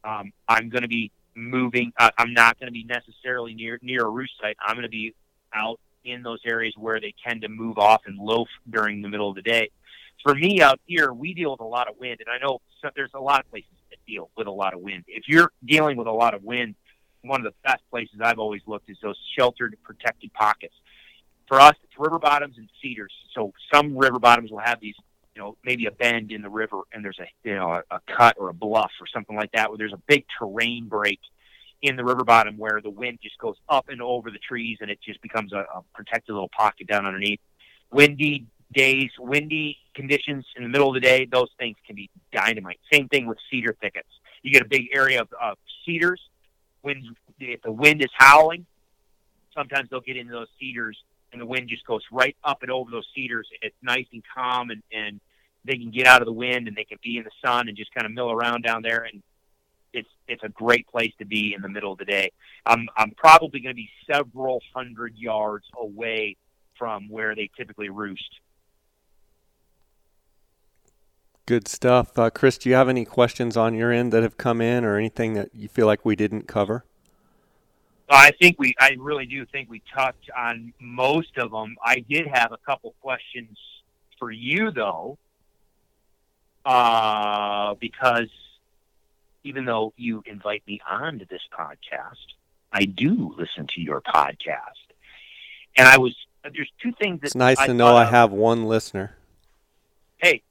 [0.04, 1.92] Um, I'm going to be moving.
[2.00, 4.58] Uh, I'm not going to be necessarily near near a roost site.
[4.66, 5.14] I'm going to be
[5.54, 9.30] out in those areas where they tend to move off and loaf during the middle
[9.30, 9.70] of the day.
[10.24, 12.60] For me out here, we deal with a lot of wind, and I know
[12.96, 15.04] there's a lot of places that deal with a lot of wind.
[15.08, 16.76] If you're dealing with a lot of wind,
[17.24, 20.74] one of the best places I've always looked is those sheltered, protected pockets.
[21.54, 23.14] For us, it's river bottoms and cedars.
[23.36, 24.96] So some river bottoms will have these,
[25.36, 28.00] you know, maybe a bend in the river, and there's a you know a, a
[28.08, 31.20] cut or a bluff or something like that, where there's a big terrain break
[31.84, 34.90] in the river bottom where the wind just goes up and over the trees and
[34.90, 37.40] it just becomes a, a protected little pocket down underneath.
[37.92, 42.80] Windy days, windy conditions in the middle of the day, those things can be dynamite.
[42.92, 44.10] Same thing with cedar thickets.
[44.42, 46.20] You get a big area of, of cedars.
[46.82, 48.66] When if the wind is howling,
[49.54, 50.98] sometimes they'll get into those cedars
[51.34, 53.48] and the wind just goes right up and over those cedars.
[53.62, 55.20] It's nice and calm and, and
[55.66, 57.76] they can get out of the wind and they can be in the sun and
[57.76, 59.22] just kind of mill around down there and
[59.94, 62.32] it's it's a great place to be in the middle of the day.
[62.66, 66.36] I'm I'm probably going to be several hundred yards away
[66.78, 68.40] from where they typically roost.
[71.46, 72.58] Good stuff, uh, Chris.
[72.58, 75.54] Do you have any questions on your end that have come in, or anything that
[75.54, 76.86] you feel like we didn't cover?
[78.16, 81.76] I think we, I really do think we touched on most of them.
[81.84, 83.58] I did have a couple questions
[84.20, 85.18] for you though,
[86.66, 88.30] uh, because
[89.44, 92.16] even though you invite me on to this podcast,
[92.72, 94.58] I do listen to your podcast.
[95.76, 98.10] And I was there's two things that It's nice I to know I of.
[98.10, 99.16] have one listener.
[100.18, 100.42] Hey,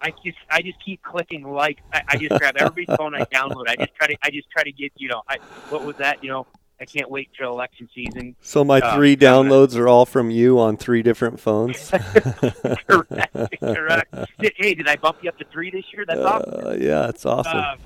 [0.00, 3.68] I just I just keep clicking like I, I just grab everybody's phone I download.
[3.68, 5.36] I just try to I just try to get you know I
[5.68, 6.46] what was that you know
[6.82, 8.34] I can't wait till election season.
[8.40, 11.90] So my Uh, three downloads are all from you on three different phones.
[12.88, 14.14] correct, correct.
[14.56, 16.04] Hey, did I bump you up to three this year?
[16.04, 16.66] That's awesome.
[16.66, 17.56] Uh, yeah, it's awesome.
[17.56, 17.76] Uh,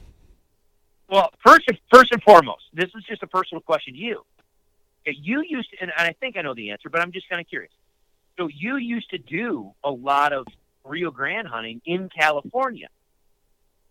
[1.11, 4.25] well, first, first and foremost, this is just a personal question to you.
[5.05, 7.47] You used to, and I think I know the answer, but I'm just kind of
[7.47, 7.73] curious.
[8.39, 10.47] So you used to do a lot of
[10.85, 12.89] Rio Grande hunting in California.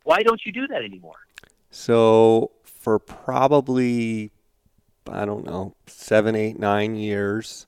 [0.04, 1.28] Why don't you do that anymore?
[1.70, 4.32] So for probably
[5.08, 7.68] I don't know seven, eight, nine years,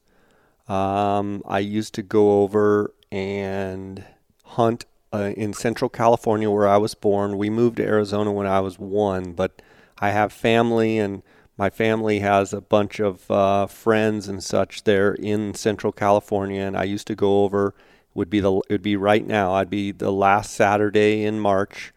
[0.67, 4.03] um, I used to go over and
[4.43, 7.37] hunt uh, in Central California where I was born.
[7.37, 9.61] We moved to Arizona when I was one, but
[9.99, 11.23] I have family and
[11.57, 16.77] my family has a bunch of uh, friends and such there in Central California, and
[16.77, 17.73] I used to go over.
[18.13, 19.53] Would be the it would be right now.
[19.53, 21.93] I'd be the last Saturday in March.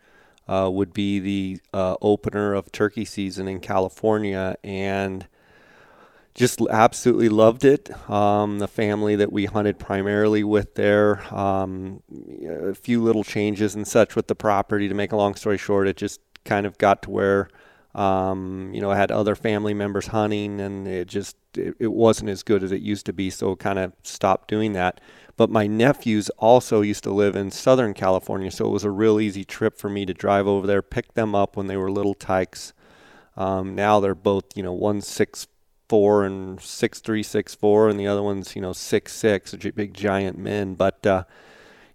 [0.51, 5.28] Uh, would be the uh, opener of turkey season in California, and
[6.34, 7.90] just absolutely loved it.
[8.11, 12.03] Um, the family that we hunted primarily with there, um,
[12.48, 14.88] a few little changes and such with the property.
[14.88, 17.49] To make a long story short, it just kind of got to where
[17.95, 22.30] um, you know I had other family members hunting, and it just it, it wasn't
[22.30, 23.30] as good as it used to be.
[23.30, 25.00] So kind of stopped doing that.
[25.41, 29.18] But my nephews also used to live in Southern California, so it was a real
[29.18, 32.12] easy trip for me to drive over there, pick them up when they were little
[32.12, 32.75] tykes.
[33.38, 35.46] Um, now they're both, you know, one six
[35.88, 39.95] four and six three six four, and the other one's, you know, six six, big
[39.95, 40.75] giant men.
[40.75, 41.25] But uh,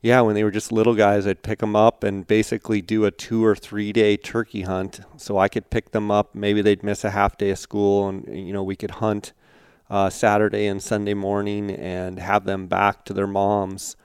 [0.02, 3.12] yeah, when they were just little guys, I'd pick them up and basically do a
[3.12, 5.02] two or three day turkey hunt.
[5.18, 6.34] So I could pick them up.
[6.34, 9.34] Maybe they'd miss a half day of school, and you know, we could hunt
[9.90, 13.96] uh, Saturday and Sunday morning and have them back to their moms.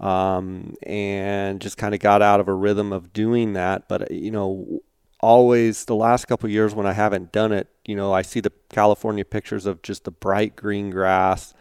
[0.00, 3.88] Um, and just kind of got out of a rhythm of doing that.
[3.88, 4.80] But you know,
[5.20, 8.52] always the last couple years when I haven't done it, you know, I see the
[8.68, 11.54] California pictures of just the bright green grass,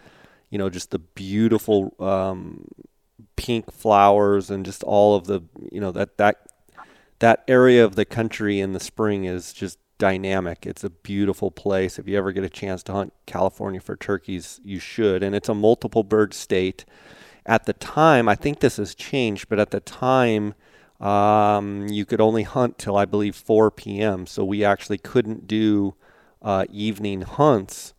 [0.49, 2.67] you know, just the beautiful um,
[3.35, 5.41] pink flowers and just all of the,
[5.71, 6.47] you know, that that
[7.19, 10.65] that area of the country in the spring is just dynamic.
[10.65, 11.99] It's a beautiful place.
[11.99, 15.24] If you ever get a chance to hunt California for turkeys, you should.
[15.24, 16.86] And it's a multiple bird state.
[17.45, 20.53] At the time, I think this has changed, but at the time,
[20.99, 24.28] um, you could only hunt till I believe 4 p.m.
[24.28, 25.95] So we actually couldn't do
[26.41, 27.94] uh, evening hunts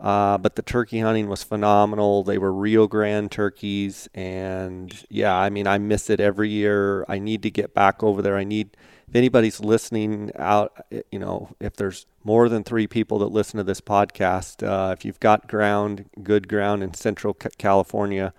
[0.00, 2.24] Uh, but the turkey hunting was phenomenal.
[2.24, 7.04] They were Rio Grande turkeys, and yeah, I mean, I miss it every year.
[7.08, 8.36] I need to get back over there.
[8.36, 8.76] I need,
[9.08, 13.64] if anybody's listening out, you know, if there's more than three people that listen to
[13.64, 18.32] this podcast, uh, if you've got ground, good ground in Central California,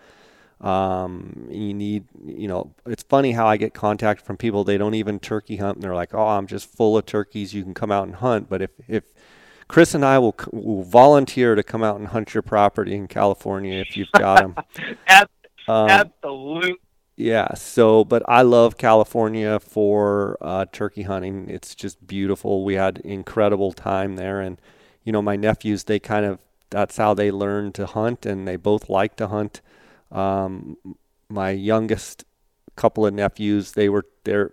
[0.61, 4.93] um, you need, you know, it's funny how I get contact from people they don't
[4.93, 7.53] even turkey hunt, and they're like, "Oh, I'm just full of turkeys.
[7.53, 9.03] You can come out and hunt." But if if
[9.67, 13.75] Chris and I will, will volunteer to come out and hunt your property in California
[13.79, 14.55] if you've got them.
[15.67, 16.75] um, Absolutely.
[17.15, 17.53] Yeah.
[17.53, 21.49] So, but I love California for uh, turkey hunting.
[21.49, 22.63] It's just beautiful.
[22.63, 24.59] We had incredible time there, and
[25.03, 28.55] you know, my nephews they kind of that's how they learned to hunt, and they
[28.55, 29.61] both like to hunt.
[30.11, 30.77] Um,
[31.29, 32.25] my youngest
[32.75, 34.51] couple of nephews they were they're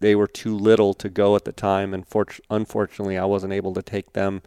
[0.00, 3.74] they were too little to go at the time, and for, unfortunately, I wasn't able
[3.74, 4.42] to take them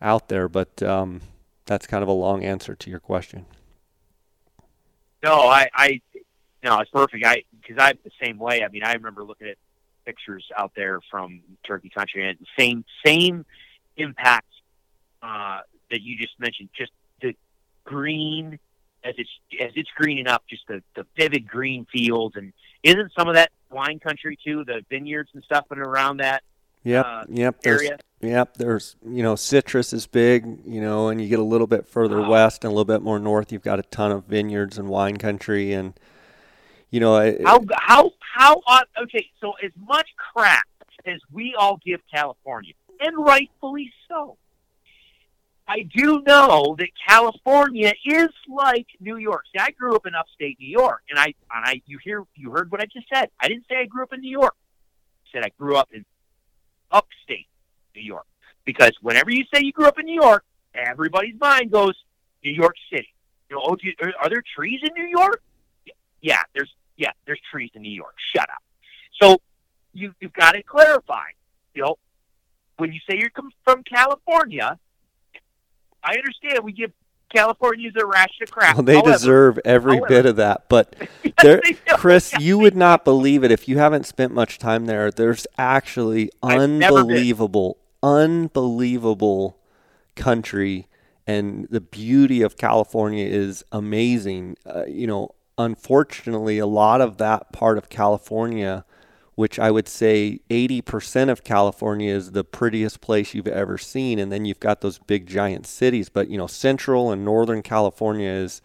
[0.00, 0.48] out there.
[0.48, 1.22] But um,
[1.66, 3.46] that's kind of a long answer to your question.
[5.22, 6.00] No, I, I,
[6.62, 7.24] no, it's perfect.
[7.24, 8.62] I because I'm the same way.
[8.62, 9.56] I mean, I remember looking at
[10.04, 13.44] pictures out there from Turkey Country, and same same
[13.96, 14.48] impact
[15.22, 15.60] uh,
[15.90, 16.68] that you just mentioned.
[16.76, 16.92] Just
[17.22, 17.34] the
[17.84, 18.58] green
[19.04, 19.30] as it's
[19.60, 23.50] as it's greening up, just the the vivid green fields, and isn't some of that
[23.70, 24.64] wine country too?
[24.64, 26.42] The vineyards and stuff and around that.
[26.84, 27.06] Yep.
[27.06, 27.56] Uh, yep.
[27.64, 27.98] Area.
[28.20, 28.56] There's, yep.
[28.56, 32.20] There's you know citrus is big, you know, and you get a little bit further
[32.20, 32.30] wow.
[32.30, 35.16] west and a little bit more north, you've got a ton of vineyards and wine
[35.16, 35.94] country, and
[36.90, 38.62] you know how how how
[39.02, 39.28] okay.
[39.40, 40.66] So as much crap
[41.06, 44.36] as we all give California, and rightfully so.
[45.68, 49.44] I do know that California is like New York.
[49.52, 52.50] See, I grew up in upstate New York, and I and I you hear you
[52.50, 53.30] heard what I just said.
[53.38, 54.56] I didn't say I grew up in New York.
[55.26, 56.04] I said I grew up in
[56.90, 57.46] upstate
[57.94, 58.26] New York
[58.64, 60.44] because whenever you say you grew up in New York,
[60.74, 61.94] everybody's mind goes
[62.44, 63.14] New York City.
[63.48, 65.40] You know, oh, you, are there trees in New York?
[66.20, 68.14] Yeah, there's yeah, there's trees in New York.
[68.18, 68.62] Shut up.
[69.20, 69.40] So
[69.94, 71.24] you you've got to clarify.
[71.74, 71.98] You know,
[72.76, 73.30] when you say you're
[73.64, 74.78] from California,
[76.04, 76.92] I understand we give
[77.34, 78.76] Californians a rash of crap.
[78.76, 80.68] Well, they however, deserve every however, bit of that.
[80.68, 80.94] But
[81.42, 81.62] there,
[81.94, 85.10] Chris, you would not believe it if you haven't spent much time there.
[85.10, 89.58] There's actually unbelievable, unbelievable
[90.16, 90.86] country,
[91.26, 94.56] and the beauty of California is amazing.
[94.66, 95.34] Uh, you know,
[95.64, 98.84] unfortunately, a lot of that part of California
[99.40, 104.18] which I would say 80% of California is the prettiest place you've ever seen.
[104.18, 106.10] And then you've got those big giant cities.
[106.10, 108.60] But, you know, central and northern California is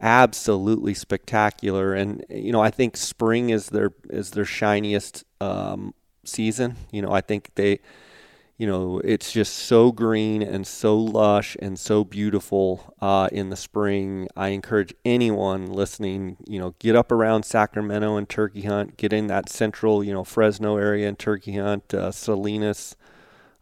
[0.00, 1.92] absolutely spectacular.
[1.92, 5.92] And, you know, I think spring is their, is their shiniest um,
[6.22, 6.76] season.
[6.92, 7.80] You know, I think they,
[8.58, 13.56] you know, it's just so green and so lush and so beautiful uh, in the
[13.56, 14.28] spring.
[14.34, 19.26] I encourage anyone listening, you know, get up around Sacramento and turkey hunt, get in
[19.26, 22.96] that central, you know, Fresno area and turkey hunt, uh, Salinas,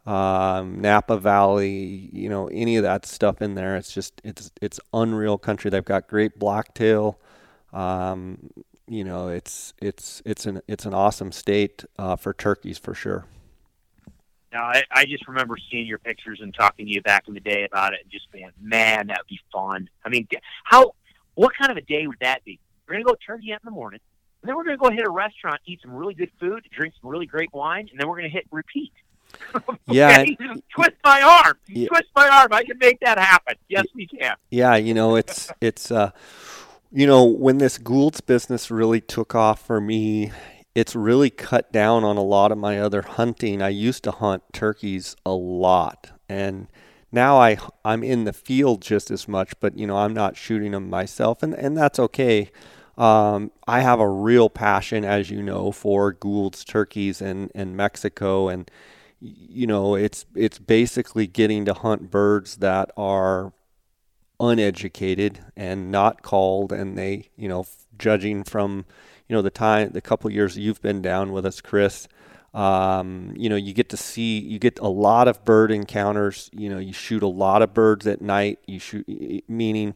[0.05, 3.75] um, Napa Valley, you know, any of that stuff in there.
[3.75, 5.69] It's just, it's, it's unreal country.
[5.69, 7.19] They've got great blacktail.
[7.73, 8.49] Um,
[8.87, 13.25] you know, it's, it's, it's an, it's an awesome state uh, for turkeys for sure.
[14.55, 17.41] Now, I, I just remember seeing your pictures and talking to you back in the
[17.41, 19.89] day about it, and just being, man, that would be fun.
[20.05, 20.29] I mean,
[20.63, 20.93] how,
[21.33, 22.57] what kind of a day would that be?
[22.87, 23.99] We're gonna go turkey out in the morning,
[24.41, 27.09] and then we're gonna go hit a restaurant, eat some really good food, drink some
[27.09, 28.93] really great wine, and then we're gonna hit repeat.
[29.55, 29.77] okay?
[29.87, 30.23] Yeah.
[30.73, 31.57] Twist my arm.
[31.67, 31.89] Yeah.
[31.89, 32.53] Twist my arm.
[32.53, 33.55] I can make that happen.
[33.67, 34.37] Yes, we can.
[34.51, 36.11] Yeah, you know, it's it's uh
[36.93, 40.31] you know, when this Gould's business really took off for me,
[40.75, 43.61] it's really cut down on a lot of my other hunting.
[43.61, 46.67] I used to hunt turkeys a lot, and
[47.11, 50.73] now I I'm in the field just as much, but you know I'm not shooting
[50.73, 52.51] them myself, and and that's okay.
[52.97, 58.49] Um, I have a real passion, as you know, for Gould's turkeys and and Mexico,
[58.49, 58.69] and
[59.21, 63.53] you know it's it's basically getting to hunt birds that are
[64.41, 67.65] uneducated and not called, and they you know
[67.97, 68.85] judging from
[69.27, 72.07] you know the time the couple years you've been down with us, Chris.
[72.53, 76.49] Um, you know, you get to see, you get a lot of bird encounters.
[76.53, 78.59] You know, you shoot a lot of birds at night.
[78.65, 79.05] You shoot,
[79.49, 79.93] meaning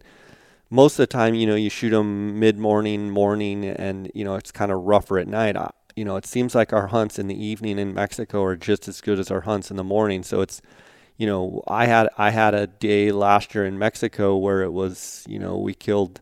[0.69, 4.35] most of the time, you know, you shoot them mid morning, morning, and you know
[4.35, 5.55] it's kind of rougher at night.
[5.95, 9.01] You know, it seems like our hunts in the evening in Mexico are just as
[9.01, 10.23] good as our hunts in the morning.
[10.23, 10.61] So it's,
[11.17, 15.25] you know, I had I had a day last year in Mexico where it was,
[15.27, 16.21] you know, we killed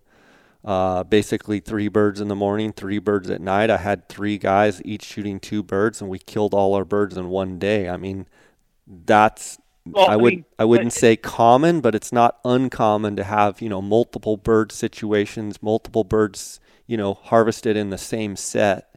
[0.68, 3.72] uh, basically three birds in the morning, three birds at night.
[3.72, 7.30] I had three guys each shooting two birds, and we killed all our birds in
[7.30, 7.90] one day.
[7.90, 8.28] I mean,
[8.88, 9.60] that's
[9.94, 13.62] Well, I I would mean, I wouldn't say common, but it's not uncommon to have
[13.62, 18.96] you know multiple bird situations, multiple birds you know harvested in the same set,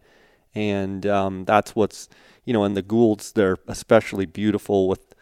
[0.54, 2.08] and um, that's what's
[2.44, 2.64] you know.
[2.64, 5.14] And the Goulds, they're especially beautiful with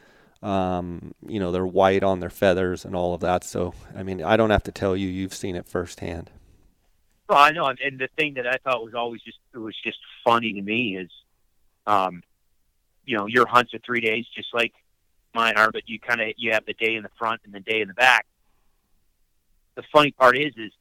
[0.42, 3.44] um, you know they're white on their feathers and all of that.
[3.44, 6.30] So I mean, I don't have to tell you, you've seen it firsthand.
[7.28, 9.98] Well, I know, and- the thing that I thought was always just it was just
[10.24, 11.10] funny to me is,
[11.86, 12.22] um,
[13.04, 14.72] you know, your hunts are three days, just like
[15.34, 17.60] mine are, but you kind of you have the day in the front and the
[17.60, 18.26] day in the back.
[19.74, 20.72] The funny part is, is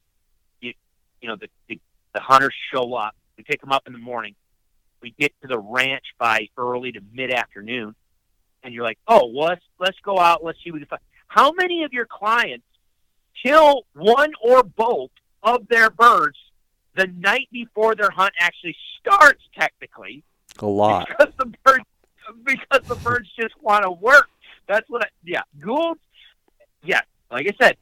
[0.60, 0.72] you
[1.20, 1.78] you know the the,
[2.14, 3.14] the hunters show up.
[3.36, 4.34] We pick them up in the morning.
[5.02, 7.94] We get to the ranch by early to mid afternoon,
[8.62, 10.42] and you're like, oh, well, let's let's go out.
[10.42, 11.02] Let's see what we can find.
[11.26, 12.64] How many of your clients
[13.44, 15.10] kill one or both
[15.42, 16.36] of their birds
[16.96, 20.24] the night before their hunt actually starts technically.
[20.60, 21.08] A lot.
[21.08, 21.84] because the birds
[22.44, 24.28] because the birds just want to work.
[24.66, 26.00] That's what I, yeah goulds
[26.82, 27.00] yeah
[27.30, 27.76] like i said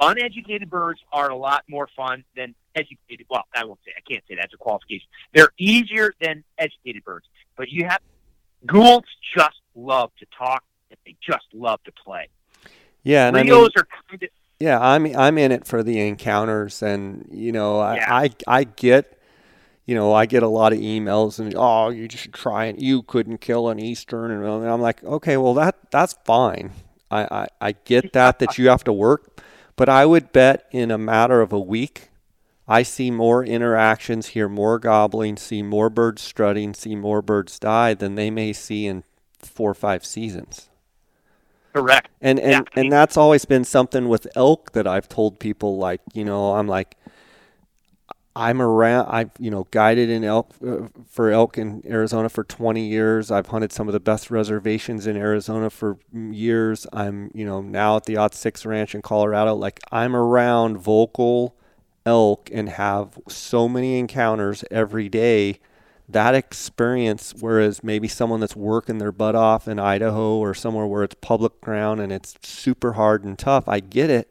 [0.00, 4.22] uneducated birds are a lot more fun than educated well i won't say i can't
[4.28, 5.08] say that's a qualification.
[5.34, 7.26] They're easier than educated birds
[7.56, 8.00] but you have
[8.66, 12.28] goulds just love to talk and they just love to play.
[13.02, 13.68] Yeah, and I mean, are
[14.08, 14.28] kind of
[14.60, 18.14] Yeah, I'm I'm in it for the encounters, and you know, I, Yeah.
[18.14, 19.18] I I get,
[19.86, 22.80] you know, I get a lot of emails and oh, you just try it.
[22.80, 26.72] You couldn't kill an eastern, and I'm like, okay, well that that's fine.
[27.10, 29.42] I I, I get that that you have to work,
[29.76, 32.10] but I would bet in a matter of a week,
[32.68, 37.94] I see more interactions, hear more gobbling, see more birds strutting, see more birds die
[37.94, 39.04] than they may see in
[39.40, 40.69] four or five seasons.
[41.72, 45.78] Correct And and, Yeah, and that's always been something with elk that I've told people
[45.78, 46.96] like, you know, I'm like
[48.36, 52.86] I'm around I've, you know, guided in elk uh, for elk in Arizona for 20
[52.86, 53.30] years.
[53.30, 56.86] I've hunted some of the best reservations in Arizona for years.
[56.92, 59.54] I'm, you know, now at the Odd 6 Ranch in Colorado.
[59.54, 61.56] Like I'm around vocal
[62.06, 65.58] elk and have so many encounters every day
[66.12, 71.04] that experience whereas maybe someone that's working their butt off in Idaho or somewhere where
[71.04, 74.30] it's public ground and it's super hard and tough I get it.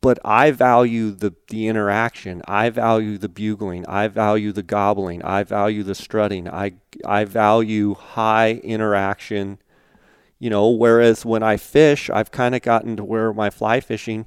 [0.00, 2.42] But I value the the interaction.
[2.46, 3.84] I value the bugling.
[3.86, 5.22] I value the gobbling.
[5.22, 6.48] I value the strutting.
[6.48, 6.74] I
[7.04, 9.58] I value high interaction.
[10.38, 14.26] You know whereas when I fish I've kind of gotten to where my fly fishing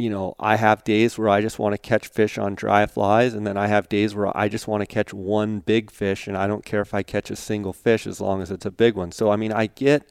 [0.00, 3.34] you know, I have days where I just want to catch fish on dry flies,
[3.34, 6.36] and then I have days where I just want to catch one big fish, and
[6.36, 8.94] I don't care if I catch a single fish as long as it's a big
[8.94, 9.12] one.
[9.12, 10.10] So, I mean, I get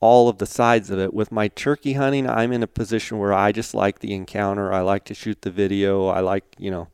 [0.00, 1.14] all of the sides of it.
[1.14, 4.72] With my turkey hunting, I'm in a position where I just like the encounter.
[4.72, 6.08] I like to shoot the video.
[6.08, 6.88] I like, you know,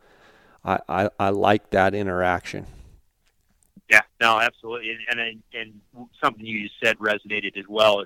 [0.63, 2.67] I, I, I like that interaction.
[3.89, 5.81] Yeah, no, absolutely, and and and
[6.23, 8.05] something you just said resonated as well.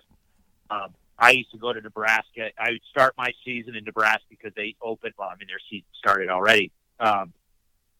[0.71, 2.51] Um, I used to go to Nebraska.
[2.59, 5.15] I would start my season in Nebraska because they opened.
[5.17, 6.73] Well, I mean their season started already.
[6.99, 7.33] Um,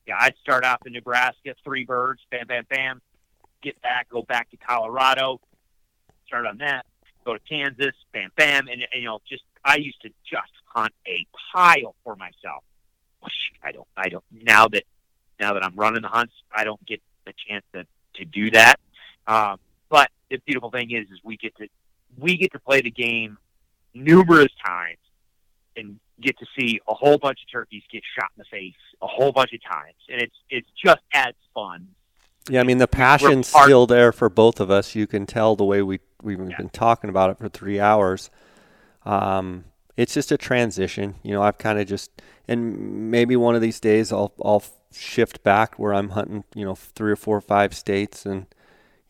[0.09, 3.01] yeah, I'd start off in Nebraska, three birds, bam, bam, bam.
[3.63, 5.41] Get back, go back to Colorado,
[6.27, 6.85] start on that.
[7.25, 10.93] Go to Kansas, bam, bam, and, and you know, just I used to just hunt
[11.07, 11.25] a
[11.55, 12.65] pile for myself.
[13.63, 14.25] I don't, I don't.
[14.33, 14.83] Now that
[15.39, 18.81] now that I'm running the hunts, I don't get the chance to to do that.
[19.29, 21.69] Um, but the beautiful thing is, is we get to
[22.19, 23.39] we get to play the game
[23.95, 24.99] numerous times
[25.77, 29.07] and get to see a whole bunch of turkeys get shot in the face a
[29.07, 31.89] whole bunch of times, and it's it's just as fun.
[32.49, 34.95] Yeah, I mean the passion's still there for both of us.
[34.95, 36.57] You can tell the way we we've Yeah.
[36.57, 38.31] been talking about it for three hours.
[39.05, 39.65] Um,
[39.97, 41.43] it's just a transition, you know.
[41.43, 42.11] I've kind of just,
[42.49, 44.63] and maybe one of these days I'll I'll
[44.93, 48.47] shift back where I'm hunting, you know, three or four or five states and,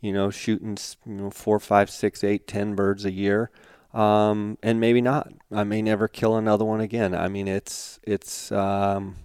[0.02, 0.76] you know, shooting,
[1.06, 3.50] you know, four, five, six, eight, ten birds a year.
[3.94, 5.32] Um, and maybe not.
[5.50, 7.14] I may never kill another one again.
[7.14, 8.52] I mean, it's it's.
[8.52, 9.16] Um,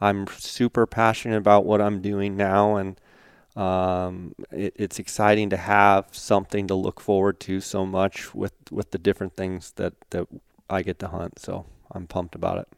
[0.00, 3.00] I'm super passionate about what I'm doing now, and
[3.56, 8.90] um, it, it's exciting to have something to look forward to so much with with
[8.90, 10.28] the different things that that
[10.68, 11.38] I get to hunt.
[11.38, 12.68] So I'm pumped about it.